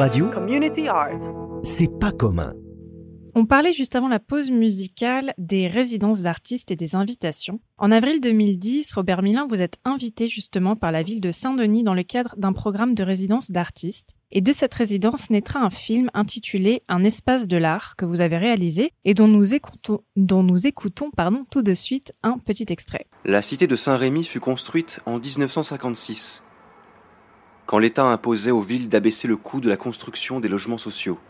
radio 0.00 0.30
C'est 1.62 1.98
pas 2.00 2.10
commun. 2.10 2.54
On 3.34 3.44
parlait 3.44 3.74
juste 3.74 3.94
avant 3.94 4.08
la 4.08 4.18
pause 4.18 4.50
musicale 4.50 5.34
des 5.36 5.68
résidences 5.68 6.22
d'artistes 6.22 6.70
et 6.70 6.76
des 6.76 6.94
invitations. 6.94 7.60
En 7.76 7.92
avril 7.92 8.22
2010, 8.22 8.94
Robert 8.94 9.20
Milin, 9.20 9.46
vous 9.46 9.60
êtes 9.60 9.76
invité 9.84 10.26
justement 10.26 10.74
par 10.74 10.90
la 10.90 11.02
ville 11.02 11.20
de 11.20 11.30
Saint-Denis 11.30 11.84
dans 11.84 11.92
le 11.92 12.02
cadre 12.02 12.34
d'un 12.38 12.54
programme 12.54 12.94
de 12.94 13.02
résidence 13.02 13.50
d'artistes. 13.50 14.14
Et 14.32 14.40
de 14.40 14.52
cette 14.52 14.72
résidence 14.72 15.28
naîtra 15.28 15.60
un 15.60 15.68
film 15.68 16.08
intitulé 16.14 16.82
Un 16.88 17.04
espace 17.04 17.46
de 17.46 17.58
l'art 17.58 17.94
que 17.96 18.06
vous 18.06 18.22
avez 18.22 18.38
réalisé 18.38 18.92
et 19.04 19.12
dont 19.12 19.28
nous 19.28 19.52
écoutons, 19.52 20.00
dont 20.16 20.42
nous 20.42 20.66
écoutons 20.66 21.10
pardon, 21.10 21.42
tout 21.50 21.62
de 21.62 21.74
suite 21.74 22.14
un 22.22 22.38
petit 22.38 22.66
extrait. 22.70 23.04
La 23.26 23.42
cité 23.42 23.66
de 23.66 23.76
Saint-Rémy 23.76 24.24
fut 24.24 24.40
construite 24.40 25.00
en 25.04 25.18
1956 25.18 26.42
quand 27.70 27.78
l'État 27.78 28.06
imposait 28.06 28.50
aux 28.50 28.62
villes 28.62 28.88
d'abaisser 28.88 29.28
le 29.28 29.36
coût 29.36 29.60
de 29.60 29.68
la 29.68 29.76
construction 29.76 30.40
des 30.40 30.48
logements 30.48 30.76
sociaux. 30.76 31.20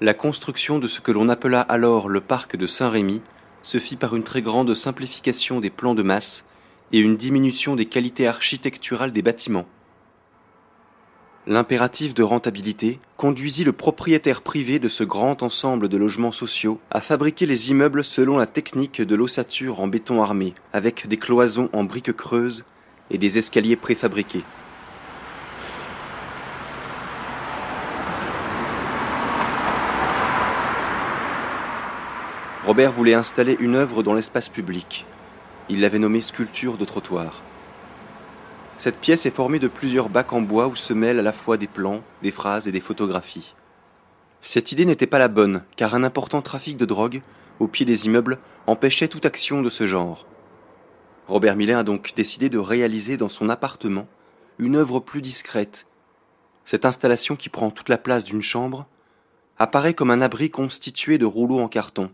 La 0.00 0.14
construction 0.14 0.80
de 0.80 0.88
ce 0.88 1.00
que 1.00 1.12
l'on 1.12 1.28
appela 1.28 1.60
alors 1.60 2.08
le 2.08 2.20
parc 2.20 2.56
de 2.56 2.66
Saint-Rémy 2.66 3.22
se 3.62 3.78
fit 3.78 3.94
par 3.94 4.16
une 4.16 4.24
très 4.24 4.42
grande 4.42 4.74
simplification 4.74 5.60
des 5.60 5.70
plans 5.70 5.94
de 5.94 6.02
masse 6.02 6.48
et 6.90 6.98
une 6.98 7.16
diminution 7.16 7.76
des 7.76 7.86
qualités 7.86 8.26
architecturales 8.26 9.12
des 9.12 9.22
bâtiments. 9.22 9.68
L'impératif 11.46 12.12
de 12.12 12.24
rentabilité 12.24 12.98
conduisit 13.16 13.62
le 13.62 13.72
propriétaire 13.72 14.42
privé 14.42 14.80
de 14.80 14.88
ce 14.88 15.04
grand 15.04 15.44
ensemble 15.44 15.88
de 15.88 15.98
logements 15.98 16.32
sociaux 16.32 16.80
à 16.90 17.00
fabriquer 17.00 17.46
les 17.46 17.70
immeubles 17.70 18.02
selon 18.02 18.38
la 18.38 18.46
technique 18.48 19.00
de 19.00 19.14
l'ossature 19.14 19.78
en 19.78 19.86
béton 19.86 20.20
armé, 20.20 20.52
avec 20.72 21.06
des 21.06 21.16
cloisons 21.16 21.70
en 21.72 21.84
briques 21.84 22.16
creuses 22.16 22.64
et 23.12 23.18
des 23.18 23.38
escaliers 23.38 23.76
préfabriqués. 23.76 24.42
Robert 32.70 32.92
voulait 32.92 33.14
installer 33.14 33.56
une 33.58 33.74
œuvre 33.74 34.04
dans 34.04 34.14
l'espace 34.14 34.48
public. 34.48 35.04
Il 35.68 35.80
l'avait 35.80 35.98
nommée 35.98 36.20
sculpture 36.20 36.76
de 36.76 36.84
trottoir. 36.84 37.42
Cette 38.78 39.00
pièce 39.00 39.26
est 39.26 39.34
formée 39.34 39.58
de 39.58 39.66
plusieurs 39.66 40.08
bacs 40.08 40.32
en 40.32 40.40
bois 40.40 40.68
où 40.68 40.76
se 40.76 40.92
mêlent 40.92 41.18
à 41.18 41.22
la 41.22 41.32
fois 41.32 41.56
des 41.56 41.66
plans, 41.66 42.00
des 42.22 42.30
phrases 42.30 42.68
et 42.68 42.70
des 42.70 42.78
photographies. 42.78 43.56
Cette 44.40 44.70
idée 44.70 44.84
n'était 44.84 45.08
pas 45.08 45.18
la 45.18 45.26
bonne, 45.26 45.64
car 45.74 45.96
un 45.96 46.04
important 46.04 46.42
trafic 46.42 46.76
de 46.76 46.84
drogue, 46.84 47.22
au 47.58 47.66
pied 47.66 47.84
des 47.84 48.06
immeubles, 48.06 48.38
empêchait 48.68 49.08
toute 49.08 49.26
action 49.26 49.62
de 49.62 49.68
ce 49.68 49.84
genre. 49.84 50.24
Robert 51.26 51.56
Millin 51.56 51.80
a 51.80 51.82
donc 51.82 52.14
décidé 52.14 52.50
de 52.50 52.58
réaliser 52.58 53.16
dans 53.16 53.28
son 53.28 53.48
appartement 53.48 54.06
une 54.60 54.76
œuvre 54.76 55.00
plus 55.00 55.22
discrète. 55.22 55.88
Cette 56.64 56.84
installation 56.84 57.34
qui 57.34 57.48
prend 57.48 57.72
toute 57.72 57.88
la 57.88 57.98
place 57.98 58.22
d'une 58.22 58.42
chambre 58.42 58.86
apparaît 59.58 59.94
comme 59.94 60.12
un 60.12 60.20
abri 60.22 60.50
constitué 60.50 61.18
de 61.18 61.26
rouleaux 61.26 61.58
en 61.58 61.66
carton. 61.66 62.12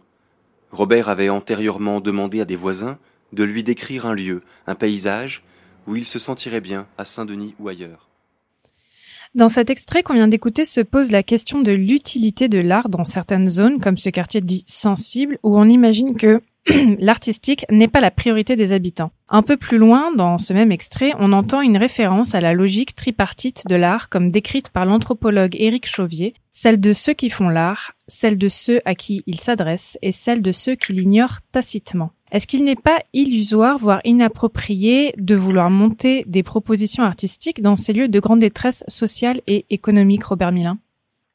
Robert 0.73 1.09
avait 1.09 1.29
antérieurement 1.29 2.01
demandé 2.01 2.41
à 2.41 2.45
des 2.45 2.57
voisins 2.57 2.99
de 3.33 3.45
lui 3.45 3.63
décrire 3.63 4.07
un 4.07 4.15
lieu, 4.15 4.43
un 4.67 4.75
paysage, 4.75 5.43
où 5.87 5.97
il 5.97 6.07
se 6.07 6.19
sentirait 6.19 6.61
bien, 6.61 6.87
à 6.99 7.05
Saint-Denis 7.05 7.55
ou 7.59 7.69
ailleurs. 7.69 8.09
Dans 9.35 9.49
cet 9.49 9.69
extrait 9.69 10.03
qu'on 10.03 10.15
vient 10.15 10.29
d'écouter 10.29 10.65
se 10.65 10.81
pose 10.81 11.11
la 11.11 11.23
question 11.23 11.61
de 11.61 11.73
l'utilité 11.73 12.49
de 12.49 12.59
l'art 12.59 12.89
dans 12.89 13.05
certaines 13.05 13.49
zones, 13.49 13.81
comme 13.81 13.99
ce 13.99 14.09
quartier 14.09 14.41
dit 14.41 14.65
sensible, 14.67 15.39
où 15.43 15.59
on 15.59 15.69
imagine 15.69 16.17
que 16.17 16.41
l'artistique 16.99 17.67
n'est 17.71 17.87
pas 17.87 18.01
la 18.01 18.11
priorité 18.11 18.57
des 18.57 18.73
habitants. 18.73 19.13
Un 19.29 19.43
peu 19.43 19.57
plus 19.57 19.79
loin, 19.79 20.15
dans 20.15 20.39
ce 20.39 20.53
même 20.53 20.73
extrait, 20.73 21.13
on 21.19 21.33
entend 21.33 21.61
une 21.61 21.77
référence 21.77 22.35
à 22.35 22.41
la 22.41 22.55
logique 22.55 22.95
tripartite 22.95 23.65
de 23.69 23.77
l'art 23.77 24.09
comme 24.09 24.31
décrite 24.31 24.71
par 24.71 24.87
l'anthropologue 24.87 25.57
Éric 25.59 25.87
Chauvier, 25.87 26.35
celle 26.57 26.81
de 26.81 26.95
ceux 26.95 27.13
qui 27.13 27.29
font 27.29 27.51
l'art, 27.51 27.93
celle 28.09 28.39
de 28.39 28.49
ceux 28.49 28.81
à 28.87 28.95
qui 28.95 29.23
il 29.27 29.39
s'adresse 29.39 29.99
et 30.01 30.11
celle 30.11 30.41
de 30.41 30.53
ceux 30.53 30.75
qui 30.75 30.95
l'ignorent 30.95 31.41
tacitement. 31.53 32.13
Est-ce 32.33 32.47
qu'il 32.47 32.65
n'est 32.65 32.83
pas 32.83 33.01
illusoire, 33.13 33.77
voire 33.77 34.01
inapproprié, 34.05 35.13
de 35.19 35.35
vouloir 35.35 35.69
monter 35.69 36.25
des 36.27 36.43
propositions 36.43 37.03
artistiques 37.03 37.61
dans 37.61 37.77
ces 37.77 37.93
lieux 37.93 38.09
de 38.09 38.21
grande 38.21 38.39
détresse 38.39 38.85
sociale 38.89 39.43
et 39.47 39.67
économique, 39.69 40.25
Robert 40.25 40.51
Milin? 40.51 40.79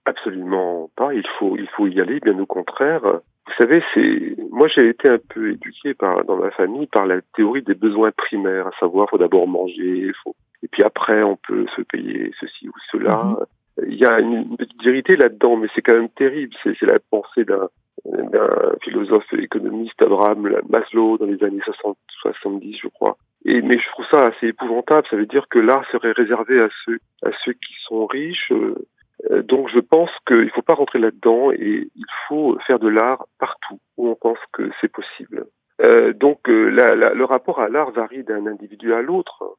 Absolument 0.06 0.90
pas. 0.96 1.14
Il 1.14 1.28
faut, 1.38 1.56
il 1.56 1.68
faut 1.78 1.86
y 1.86 2.02
aller, 2.02 2.20
bien 2.20 2.40
au 2.40 2.48
contraire. 2.48 3.04
Vous 3.04 3.54
savez, 3.60 3.84
c'est 3.94 4.36
moi 4.50 4.68
j'ai 4.70 4.90
été 4.90 5.08
un 5.08 5.20
peu 5.20 5.52
éduqué 5.52 5.94
par 5.94 6.26
dans 6.26 6.38
ma 6.38 6.50
famille 6.50 6.88
par 6.88 7.06
la 7.06 7.22
théorie 7.36 7.62
des 7.62 7.76
besoins 7.76 8.12
primaires, 8.12 8.68
à 8.68 8.72
savoir 8.80 9.08
faut 9.10 9.20
d'abord 9.20 9.48
manger, 9.48 10.12
faut 10.24 10.36
et 10.64 10.68
puis 10.68 10.84
après 10.84 11.22
on 11.22 11.36
peut 11.36 11.66
se 11.76 11.82
payer 11.82 12.32
ceci 12.40 12.70
ou 12.70 12.74
cela. 12.92 13.24
Mhm. 13.24 13.46
Il 13.86 13.96
y 13.96 14.06
a 14.06 14.20
une, 14.20 14.58
petite 14.58 14.84
vérité 14.84 15.16
là-dedans, 15.16 15.58
mais 15.58 15.68
c'est 15.74 15.82
quand 15.82 15.96
même 15.96 16.10
terrible. 16.10 16.56
C'est 16.64 16.82
la 16.82 17.00
pensée 17.00 17.46
d'un 17.46 17.70
philosophe 18.82 19.32
économiste 19.34 20.02
Abraham 20.02 20.60
Maslow 20.70 21.18
dans 21.18 21.26
les 21.26 21.44
années 21.44 21.62
60, 21.64 21.98
70, 22.22 22.78
je 22.78 22.88
crois. 22.88 23.18
Mais 23.46 23.80
je 23.80 23.90
trouve 23.90 24.06
ça 24.06 24.28
assez 24.28 24.48
épouvantable. 24.48 25.08
Ça 25.10 25.16
veut 25.16 25.26
dire 25.26 25.48
que 25.48 25.60
l'art 25.60 25.86
serait 25.92 26.12
réservé 26.12 26.62
à 26.62 26.70
ceux 27.44 27.54
qui 27.54 27.74
sont 27.88 28.06
riches. 28.06 28.52
Euh, 29.30 29.44
donc 29.44 29.70
je 29.70 29.80
pense 29.80 30.10
qu'il 30.26 30.46
ne 30.46 30.50
faut 30.50 30.62
pas 30.62 30.74
rentrer 30.74 31.00
là-dedans 31.00 31.52
et 31.52 31.90
il 31.96 32.06
faut 32.28 32.58
faire 32.66 32.80
de 32.80 32.88
l'art 32.88 33.28
partout 33.40 33.80
où 33.98 34.10
on 34.10 34.16
pense 34.16 34.40
que 34.52 34.70
c'est 34.80 34.92
possible. 34.92 35.46
Euh, 35.82 36.14
donc 36.14 36.50
euh, 36.50 36.70
le 36.70 37.24
rapport 37.24 37.60
à 37.60 37.70
l'art 37.70 37.92
varie 37.92 38.24
d'un 38.24 38.46
individu 38.48 38.94
à 38.94 39.02
l'autre. 39.02 39.58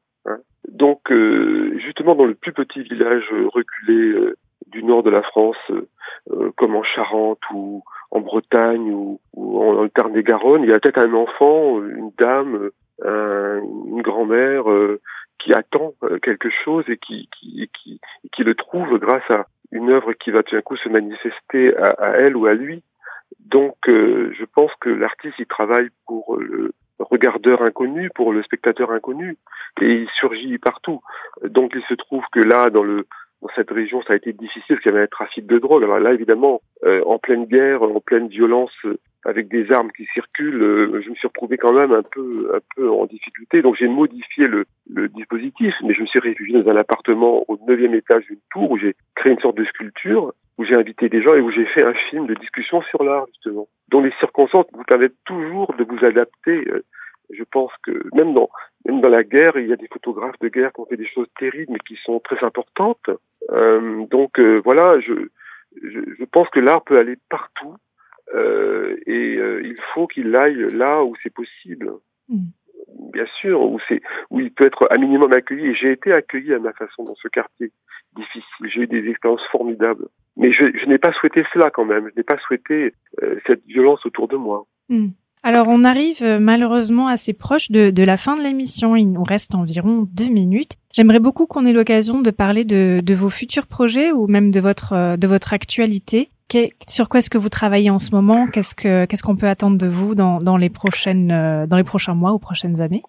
Donc 0.73 1.11
euh, 1.11 1.77
justement 1.77 2.15
dans 2.15 2.25
le 2.25 2.35
plus 2.35 2.51
petit 2.51 2.81
village 2.81 3.31
reculé 3.53 4.33
du 4.67 4.83
nord 4.83 5.03
de 5.03 5.11
la 5.11 5.21
France, 5.21 5.71
comme 6.55 6.75
en 6.75 6.83
Charente 6.83 7.41
ou 7.53 7.83
en 8.11 8.21
Bretagne 8.21 8.91
ou, 8.91 9.19
en, 9.35 9.87
Tarn-et-Garonne, 9.87 10.63
il 10.63 10.69
y 10.69 10.73
a 10.73 10.79
peut-être 10.79 10.99
un 10.99 11.13
enfant, 11.13 11.79
une 11.83 12.11
dame, 12.17 12.71
un, 13.03 13.59
une 13.59 14.01
grand-mère 14.01 14.63
qui 15.37 15.53
attend 15.53 15.93
quelque 16.23 16.49
chose 16.49 16.85
et 16.87 16.97
qui, 16.97 17.29
qui, 17.37 17.69
qui, 17.71 18.01
qui 18.31 18.43
le 18.43 18.55
trouve 18.55 18.97
grâce 18.97 19.29
à 19.29 19.45
une 19.73 19.89
œuvre 19.89 20.13
qui 20.13 20.31
va 20.31 20.43
tout 20.43 20.55
d'un 20.55 20.61
coup 20.61 20.77
se 20.77 20.87
manifester 20.87 21.75
à, 21.77 22.17
elle 22.19 22.37
ou 22.37 22.45
à 22.45 22.53
lui. 22.53 22.83
Donc, 23.39 23.75
euh, 23.89 24.31
je 24.37 24.45
pense 24.45 24.71
que 24.79 24.89
l'artiste, 24.89 25.39
il 25.39 25.47
travaille 25.47 25.89
pour 26.05 26.37
le 26.37 26.73
regardeur 26.99 27.61
inconnu, 27.61 28.09
pour 28.13 28.31
le 28.33 28.43
spectateur 28.43 28.91
inconnu, 28.91 29.37
et 29.81 29.93
il 29.93 30.09
surgit 30.09 30.57
partout. 30.57 31.01
Donc, 31.43 31.73
il 31.75 31.83
se 31.83 31.93
trouve 31.93 32.23
que 32.31 32.39
là, 32.39 32.69
dans 32.69 32.83
le 32.83 33.05
dans 33.43 33.49
cette 33.55 33.71
région, 33.71 34.01
ça 34.01 34.13
a 34.13 34.15
été 34.15 34.31
difficile 34.31 34.63
parce 34.69 34.81
qu'il 34.81 34.91
y 34.91 34.95
avait 34.95 35.03
un 35.03 35.07
trafic 35.07 35.45
de 35.45 35.59
drogue. 35.59 35.83
Alors 35.83 35.99
là, 35.99 36.13
évidemment, 36.13 36.61
euh, 36.85 37.03
en 37.05 37.19
pleine 37.19 37.43
guerre, 37.43 37.83
en 37.83 37.99
pleine 37.99 38.29
violence, 38.29 38.71
avec 39.25 39.49
des 39.49 39.71
armes 39.71 39.91
qui 39.91 40.05
circulent, 40.13 40.63
euh, 40.63 41.01
je 41.01 41.09
me 41.09 41.15
suis 41.15 41.27
retrouvé 41.27 41.57
quand 41.57 41.73
même 41.73 41.91
un 41.91 42.03
peu, 42.03 42.51
un 42.55 42.59
peu 42.75 42.89
en 42.89 43.05
difficulté. 43.05 43.61
Donc 43.61 43.75
j'ai 43.75 43.87
modifié 43.87 44.47
le, 44.47 44.65
le, 44.89 45.09
dispositif, 45.09 45.75
mais 45.83 45.93
je 45.93 46.01
me 46.01 46.05
suis 46.05 46.19
réfugié 46.19 46.61
dans 46.61 46.71
un 46.71 46.77
appartement 46.77 47.43
au 47.49 47.57
neuvième 47.67 47.93
étage 47.95 48.25
d'une 48.27 48.39
tour 48.51 48.71
où 48.71 48.77
j'ai 48.77 48.95
créé 49.15 49.33
une 49.33 49.39
sorte 49.39 49.57
de 49.57 49.65
sculpture, 49.65 50.33
où 50.57 50.63
j'ai 50.63 50.75
invité 50.75 51.09
des 51.09 51.21
gens 51.21 51.35
et 51.35 51.41
où 51.41 51.51
j'ai 51.51 51.65
fait 51.65 51.83
un 51.83 51.93
film 51.93 52.27
de 52.27 52.35
discussion 52.35 52.81
sur 52.81 53.03
l'art 53.03 53.25
justement. 53.27 53.67
Dont 53.89 54.01
les 54.01 54.13
circonstances 54.19 54.65
vous 54.73 54.83
permettent 54.83 55.23
toujours 55.25 55.73
de 55.75 55.83
vous 55.83 56.03
adapter. 56.05 56.67
Euh, 56.67 56.83
je 57.29 57.43
pense 57.43 57.71
que 57.83 57.91
même 58.13 58.33
dans 58.33 58.49
même 58.85 59.01
dans 59.01 59.09
la 59.09 59.23
guerre, 59.23 59.57
il 59.57 59.67
y 59.67 59.73
a 59.73 59.77
des 59.77 59.87
photographes 59.87 60.37
de 60.41 60.49
guerre 60.49 60.73
qui 60.73 60.81
ont 60.81 60.85
fait 60.85 60.97
des 60.97 61.07
choses 61.07 61.27
terribles, 61.39 61.71
mais 61.71 61.79
qui 61.79 61.95
sont 61.95 62.19
très 62.19 62.43
importantes. 62.43 63.09
Euh, 63.51 64.05
donc 64.07 64.39
euh, 64.39 64.61
voilà, 64.63 64.99
je, 64.99 65.13
je, 65.81 65.99
je 66.19 66.25
pense 66.25 66.49
que 66.49 66.59
l'art 66.59 66.83
peut 66.83 66.97
aller 66.97 67.17
partout 67.29 67.75
euh, 68.33 68.97
et 69.05 69.37
euh, 69.37 69.61
il 69.63 69.79
faut 69.93 70.07
qu'il 70.07 70.35
aille 70.35 70.67
là 70.73 71.03
où 71.03 71.15
c'est 71.21 71.33
possible. 71.33 71.91
Mm. 72.29 72.45
Bien 73.11 73.25
sûr, 73.39 73.61
où 73.61 73.79
c'est 73.87 74.01
où 74.29 74.39
il 74.39 74.51
peut 74.51 74.65
être 74.65 74.87
à 74.89 74.97
minimum 74.97 75.31
accueilli. 75.33 75.67
Et 75.67 75.75
j'ai 75.75 75.91
été 75.91 76.11
accueilli 76.13 76.53
à 76.53 76.59
ma 76.59 76.73
façon 76.73 77.03
dans 77.03 77.15
ce 77.15 77.27
quartier 77.27 77.71
difficile. 78.15 78.67
J'ai 78.67 78.81
eu 78.81 78.87
des 78.87 79.09
expériences 79.09 79.45
formidables. 79.47 80.07
Mais 80.37 80.51
je, 80.51 80.65
je 80.77 80.85
n'ai 80.87 80.97
pas 80.97 81.13
souhaité 81.13 81.43
cela 81.53 81.69
quand 81.69 81.85
même. 81.85 82.09
Je 82.11 82.19
n'ai 82.19 82.23
pas 82.23 82.37
souhaité 82.39 82.93
euh, 83.21 83.35
cette 83.47 83.65
violence 83.65 84.05
autour 84.05 84.27
de 84.27 84.35
moi. 84.35 84.65
Mm. 84.89 85.09
Alors 85.45 85.67
on 85.67 85.83
arrive 85.83 86.23
malheureusement 86.39 87.09
assez 87.09 87.33
proche 87.33 87.69
de, 87.69 87.89
de 87.89 88.03
la 88.03 88.15
fin 88.15 88.37
de 88.37 88.41
l'émission. 88.41 88.95
Il 88.95 89.11
nous 89.11 89.23
reste 89.23 89.55
environ 89.55 90.07
deux 90.09 90.29
minutes. 90.29 90.75
J'aimerais 90.93 91.19
beaucoup 91.19 91.47
qu'on 91.47 91.65
ait 91.65 91.73
l'occasion 91.73 92.21
de 92.21 92.31
parler 92.31 92.63
de, 92.63 93.01
de, 93.03 93.13
vos 93.13 93.29
futurs 93.29 93.67
projets 93.67 94.13
ou 94.13 94.27
même 94.27 94.51
de 94.51 94.61
votre 94.61 95.17
de 95.17 95.27
votre 95.27 95.51
actualité 95.51 96.29
sur 96.87 97.09
quoi 97.09 97.19
est-ce 97.19 97.29
que 97.29 97.37
vous 97.37 97.49
travaillez 97.49 97.89
en 97.89 97.99
ce 97.99 98.11
moment? 98.11 98.47
Qu'est-ce 98.47 98.75
que 98.75 99.05
qu'est-ce 99.05 99.23
qu'on 99.23 99.35
peut 99.35 99.47
attendre 99.47 99.77
de 99.77 99.87
vous 99.87 100.15
dans, 100.15 100.39
dans 100.39 100.57
les 100.57 100.69
prochaines 100.69 101.31
euh, 101.31 101.65
dans 101.67 101.77
les 101.77 101.83
prochains 101.83 102.13
mois 102.13 102.33
ou 102.33 102.39
prochaines 102.39 102.81
années? 102.81 103.03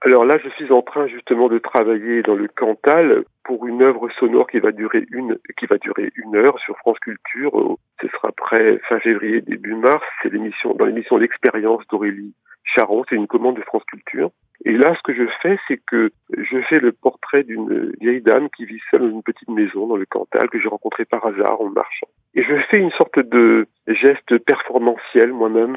Alors 0.00 0.24
là, 0.24 0.38
je 0.42 0.48
suis 0.50 0.70
en 0.72 0.80
train 0.80 1.08
justement 1.08 1.48
de 1.48 1.58
travailler 1.58 2.22
dans 2.22 2.36
le 2.36 2.46
Cantal 2.46 3.24
pour 3.42 3.66
une 3.66 3.82
œuvre 3.82 4.08
sonore 4.10 4.46
qui 4.48 4.60
va 4.60 4.70
durer 4.70 5.04
une 5.10 5.38
qui 5.56 5.66
va 5.66 5.76
durer 5.78 6.12
une 6.14 6.36
heure 6.36 6.58
sur 6.60 6.76
France 6.78 7.00
Culture. 7.00 7.76
Ce 8.00 8.06
sera 8.08 8.30
près 8.36 8.78
fin 8.88 9.00
février 9.00 9.40
début 9.40 9.74
mars. 9.74 10.04
C'est 10.22 10.32
l'émission 10.32 10.74
dans 10.74 10.84
l'émission 10.84 11.16
L'expérience 11.16 11.84
d'Aurélie 11.88 12.32
Charon. 12.74 13.04
C'est 13.08 13.16
une 13.16 13.26
commande 13.26 13.56
de 13.56 13.62
France 13.62 13.84
Culture. 13.84 14.30
Et 14.64 14.72
là, 14.72 14.94
ce 14.96 15.02
que 15.02 15.14
je 15.14 15.26
fais, 15.40 15.58
c'est 15.68 15.80
que 15.86 16.10
je 16.36 16.60
fais 16.62 16.80
le 16.80 16.92
portrait 16.92 17.44
d'une 17.44 17.92
vieille 18.00 18.22
dame 18.22 18.48
qui 18.50 18.64
vit 18.64 18.80
seule 18.90 19.02
dans 19.02 19.10
une 19.10 19.22
petite 19.22 19.48
maison 19.48 19.86
dans 19.86 19.96
le 19.96 20.06
Cantal 20.06 20.50
que 20.50 20.58
j'ai 20.60 20.68
rencontrée 20.68 21.04
par 21.04 21.24
hasard 21.24 21.60
en 21.60 21.70
marchant. 21.70 22.08
Et 22.34 22.42
je 22.42 22.56
fais 22.68 22.78
une 22.78 22.90
sorte 22.90 23.18
de 23.20 23.66
geste 23.86 24.38
performantiel 24.38 25.32
moi-même. 25.32 25.76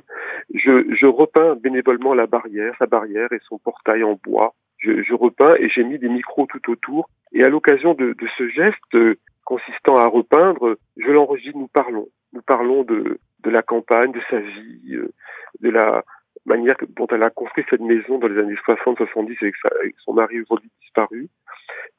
Je, 0.53 0.93
je 0.93 1.05
repeins 1.05 1.55
bénévolement 1.55 2.13
la 2.15 2.25
barrière, 2.25 2.73
sa 2.79 2.87
barrière 2.87 3.31
et 3.31 3.39
son 3.43 3.59
portail 3.59 4.03
en 4.03 4.19
bois. 4.23 4.55
Je, 4.79 5.03
je 5.03 5.13
repeins 5.13 5.55
et 5.59 5.69
j'ai 5.69 5.83
mis 5.83 5.99
des 5.99 6.09
micros 6.09 6.47
tout 6.47 6.71
autour. 6.71 7.07
Et 7.33 7.43
à 7.43 7.49
l'occasion 7.49 7.93
de, 7.93 8.13
de 8.13 8.27
ce 8.37 8.49
geste 8.49 8.97
consistant 9.45 9.97
à 9.97 10.07
repeindre, 10.07 10.77
je 10.97 11.11
l'enregistre, 11.11 11.57
nous 11.57 11.67
parlons. 11.67 12.07
Nous 12.33 12.41
parlons 12.41 12.83
de, 12.83 13.19
de 13.43 13.49
la 13.49 13.61
campagne, 13.61 14.11
de 14.11 14.21
sa 14.29 14.39
vie, 14.39 14.95
euh, 14.95 15.11
de 15.59 15.69
la 15.69 16.03
manière 16.45 16.75
dont 16.95 17.07
elle 17.07 17.23
a 17.23 17.29
construit 17.29 17.65
cette 17.69 17.81
maison 17.81 18.17
dans 18.17 18.27
les 18.27 18.39
années 18.39 18.55
60-70 18.67 19.37
avec, 19.41 19.55
avec, 19.79 19.95
son 19.99 20.13
mari 20.13 20.41
aujourd'hui 20.41 20.71
disparu. 20.81 21.29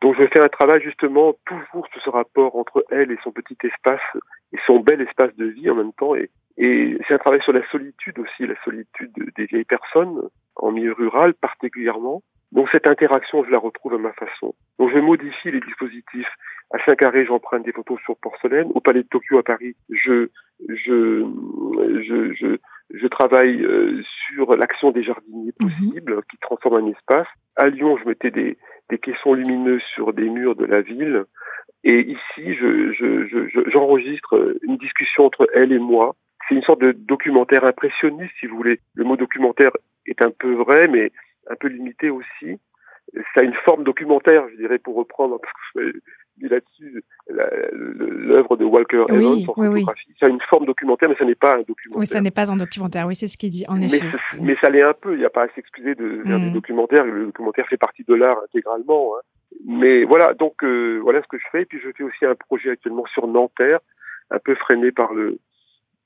Donc 0.01 0.17
je 0.19 0.27
fais 0.27 0.41
un 0.41 0.49
travail 0.49 0.83
justement 0.83 1.35
toujours 1.47 1.87
sur 1.93 2.03
ce 2.03 2.11
rapport 2.11 2.57
entre 2.57 2.85
elle 2.91 3.11
et 3.13 3.19
son 3.23 3.33
petit 3.33 3.57
espace 3.63 4.01
et 4.53 4.59
son 4.67 4.81
bel 4.81 5.01
espace 5.01 5.35
de 5.37 5.47
vie 5.47 5.71
en 5.71 5.77
même 5.77 5.93
temps. 5.93 6.15
Et, 6.15 6.31
et 6.59 6.99
c'est 7.07 7.15
un 7.15 7.19
travail 7.19 7.43
sur 7.43 7.53
la 7.53 7.67
solitude 7.71 8.19
aussi, 8.19 8.47
la 8.47 8.61
solitude 8.65 9.13
des 9.37 9.47
vieilles 9.47 9.65
personnes 9.65 10.29
en 10.57 10.73
milieu 10.73 10.93
rural 10.93 11.35
particulièrement. 11.35 12.23
Donc 12.53 12.69
cette 12.71 12.87
interaction, 12.87 13.45
je 13.45 13.51
la 13.51 13.59
retrouve 13.59 13.95
à 13.95 13.99
ma 13.99 14.13
façon. 14.13 14.55
Donc 14.79 14.91
je 14.93 14.99
modifie 14.99 15.51
les 15.51 15.61
dispositifs. 15.61 16.31
À 16.71 16.79
Saint-Carré, 16.85 17.25
j'emprunte 17.25 17.65
des 17.65 17.73
photos 17.73 17.99
sur 18.05 18.17
porcelaine. 18.19 18.71
Au 18.75 18.81
Palais 18.81 19.03
de 19.03 19.09
Tokyo 19.09 19.39
à 19.39 19.43
Paris, 19.43 19.75
je 19.89 20.29
je 20.69 21.25
je 22.03 22.33
je, 22.35 22.57
je 22.93 23.07
travaille 23.07 23.63
euh, 23.63 24.03
sur 24.29 24.55
l'action 24.57 24.91
des 24.91 25.03
jardiniers 25.03 25.53
mhm. 25.61 25.69
possibles 25.69 26.23
qui 26.31 26.37
transforment 26.39 26.85
un 26.85 26.91
espace. 26.91 27.27
À 27.57 27.69
Lyon, 27.69 27.97
je 27.97 28.09
mettais 28.09 28.31
des 28.31 28.59
des 28.91 28.99
caissons 28.99 29.33
lumineux 29.33 29.81
sur 29.95 30.13
des 30.13 30.29
murs 30.29 30.55
de 30.55 30.67
la 30.67 30.83
ville. 30.83 31.25
Et 31.83 32.01
ici, 32.01 32.55
je, 32.55 32.93
je, 32.93 33.71
j'enregistre 33.71 34.57
une 34.63 34.77
discussion 34.77 35.25
entre 35.25 35.49
elle 35.55 35.73
et 35.73 35.79
moi. 35.79 36.15
C'est 36.47 36.55
une 36.55 36.63
sorte 36.63 36.83
de 36.83 36.93
documentaire 36.93 37.65
impressionniste, 37.65 38.35
si 38.39 38.47
vous 38.47 38.57
voulez. 38.57 38.81
Le 38.95 39.05
mot 39.05 39.17
documentaire 39.17 39.71
est 40.07 40.23
un 40.23 40.31
peu 40.31 40.53
vrai, 40.53 40.89
mais 40.89 41.11
un 41.51 41.57
peu 41.57 41.69
limité 41.69 42.11
aussi. 42.11 42.61
Ça 43.35 43.41
a 43.41 43.43
une 43.43 43.55
forme 43.65 43.83
documentaire, 43.83 44.49
je 44.51 44.57
dirais, 44.57 44.79
pour 44.79 44.97
reprendre, 44.97 45.41
parce 45.41 45.53
que 45.75 45.93
je 45.93 45.99
là-dessus, 46.41 47.05
l'œuvre 47.29 48.57
de 48.57 48.65
Walker 48.65 49.05
Evans 49.09 49.45
en 49.49 49.55
photographie. 49.55 50.15
Ça 50.19 50.27
a 50.27 50.29
une 50.29 50.41
forme 50.41 50.67
documentaire, 50.67 51.09
mais 51.09 51.17
ça 51.17 51.25
n'est 51.25 51.35
pas 51.35 51.55
un 51.55 51.63
documentaire. 51.63 51.99
Oui, 51.99 52.07
ça 52.07 52.21
n'est 52.21 52.31
pas 52.31 52.51
un 52.51 52.57
documentaire, 52.57 53.07
oui, 53.07 53.15
c'est 53.15 53.27
ce 53.27 53.37
qu'il 53.37 53.51
dit, 53.51 53.65
en 53.69 53.81
effet. 53.81 54.07
Mais, 54.41 54.57
ça 54.61 54.71
l'est 54.71 54.83
un 54.83 54.95
peu, 54.95 55.15
il 55.15 55.19
n'y 55.19 55.25
a 55.25 55.31
pas 55.31 55.45
à 55.45 55.49
s'excuser 55.55 55.95
de 55.95 56.23
faire 56.25 56.39
des 56.39 56.51
mm. 56.51 56.53
documentaires, 56.53 57.05
le 57.05 57.27
documentaire 57.27 57.67
fait 57.69 57.77
partie 57.77 58.05
de 58.05 58.15
l'art 58.15 58.39
intégralement. 58.45 59.15
Hein. 59.17 59.21
Mais 59.67 60.05
voilà, 60.05 60.35
donc 60.35 60.65
euh, 60.65 60.99
voilà 61.03 61.23
ce 61.23 61.29
que 61.29 61.39
je 61.39 61.45
fais. 61.53 61.63
Et 61.63 61.65
puis 61.65 61.79
je 61.79 61.91
fais 61.97 62.05
aussi 62.05 62.25
un 62.25 62.35
projet 62.35 62.71
actuellement 62.71 63.07
sur 63.07 63.27
Nanterre, 63.27 63.81
un 64.31 64.39
peu 64.39 64.55
freiné 64.55 64.93
par 64.93 65.13
le 65.13 65.39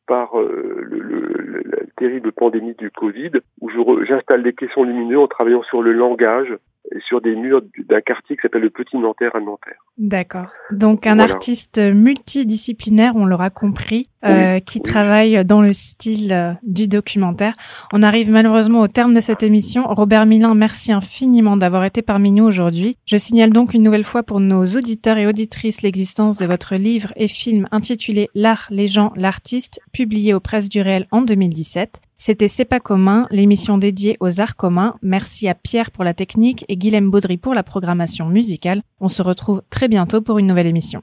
par 0.07 0.39
euh, 0.39 0.83
le, 0.83 1.63
la 1.65 1.79
terrible 1.97 2.31
pandémie 2.31 2.75
du 2.75 2.91
Covid, 2.91 3.33
où 3.61 3.71
j'installe 4.05 4.45
des 4.45 4.53
caissons 4.53 4.85
lumineux 4.85 5.19
en 5.19 5.27
travaillant 5.27 5.63
sur 5.65 5.83
le 5.83 5.93
langage 5.93 6.57
sur 7.01 7.21
des 7.21 7.35
murs 7.35 7.63
d'un 7.89 8.01
quartier 8.01 8.37
qui 8.37 8.43
s'appelle 8.43 8.63
le 8.63 8.71
Petit 8.71 8.97
Nanterre 8.99 9.35
à 9.35 9.41
Nanterre. 9.41 9.85
D'accord. 9.99 10.53
Donc 10.71 11.07
un 11.07 11.19
artiste 11.19 11.79
multidisciplinaire, 11.79 13.17
on 13.17 13.27
l'aura 13.27 13.51
compris, 13.51 14.09
euh, 14.29 14.59
qui 14.61 14.81
travaille 14.81 15.45
dans 15.45 15.63
le 15.63 15.73
style 15.73 16.33
euh, 16.33 16.53
du 16.63 16.89
documentaire. 16.89 17.55
On 17.93 18.03
arrive 18.03 18.31
malheureusement 18.31 18.81
au 18.81 18.87
terme 18.87 19.15
de 19.15 19.21
cette 19.21 19.43
émission. 19.43 19.85
Robert 19.89 20.27
Milin, 20.27 20.55
merci 20.55 20.93
infiniment 20.93 21.57
d'avoir 21.57 21.85
été 21.85 22.03
parmi 22.03 22.33
nous 22.33 22.45
aujourd'hui. 22.45 22.97
Je 23.07 23.17
signale 23.17 23.51
donc 23.51 23.75
une 23.75 23.83
nouvelle 23.83 24.05
fois 24.05 24.23
pour 24.23 24.41
nos 24.41 24.67
auditeurs 24.67 25.19
et 25.19 25.27
auditrices 25.27 25.83
l'existence 25.83 26.39
de 26.39 26.47
votre 26.47 26.75
livre 26.77 27.13
et 27.17 27.29
film 27.29 27.69
intitulé 27.71 28.29
L'art, 28.35 28.67
les 28.71 28.89
gens, 28.89 29.13
l'artiste, 29.17 29.81
publié 29.93 30.35
aux 30.35 30.41
presses 30.41 30.69
du 30.69 30.81
réel 30.81 31.07
en 31.11 31.23
2017. 31.23 32.01
C'était 32.19 32.49
C'est 32.49 32.65
pas 32.65 32.81
commun, 32.81 33.27
l'émission 33.31 33.79
dédiée 33.79 34.17
aux 34.21 34.41
arts 34.41 34.57
communs. 34.57 34.95
Merci 35.03 35.49
à 35.49 35.55
Pierre 35.55 35.91
pour 35.91 36.05
la 36.05 36.15
technique 36.15 36.65
et 36.69 36.77
Guilhem 36.77 37.11
Baudry 37.11 37.37
pour 37.37 37.55
la 37.55 37.63
programmation 37.63 38.27
musicale. 38.27 38.83
On 39.01 39.09
se 39.09 39.23
retrouve 39.23 39.63
très 39.71 39.89
bientôt 39.89 40.23
pour 40.23 40.39
une 40.39 40.47
nouvelle 40.47 40.67
émission. 40.67 41.03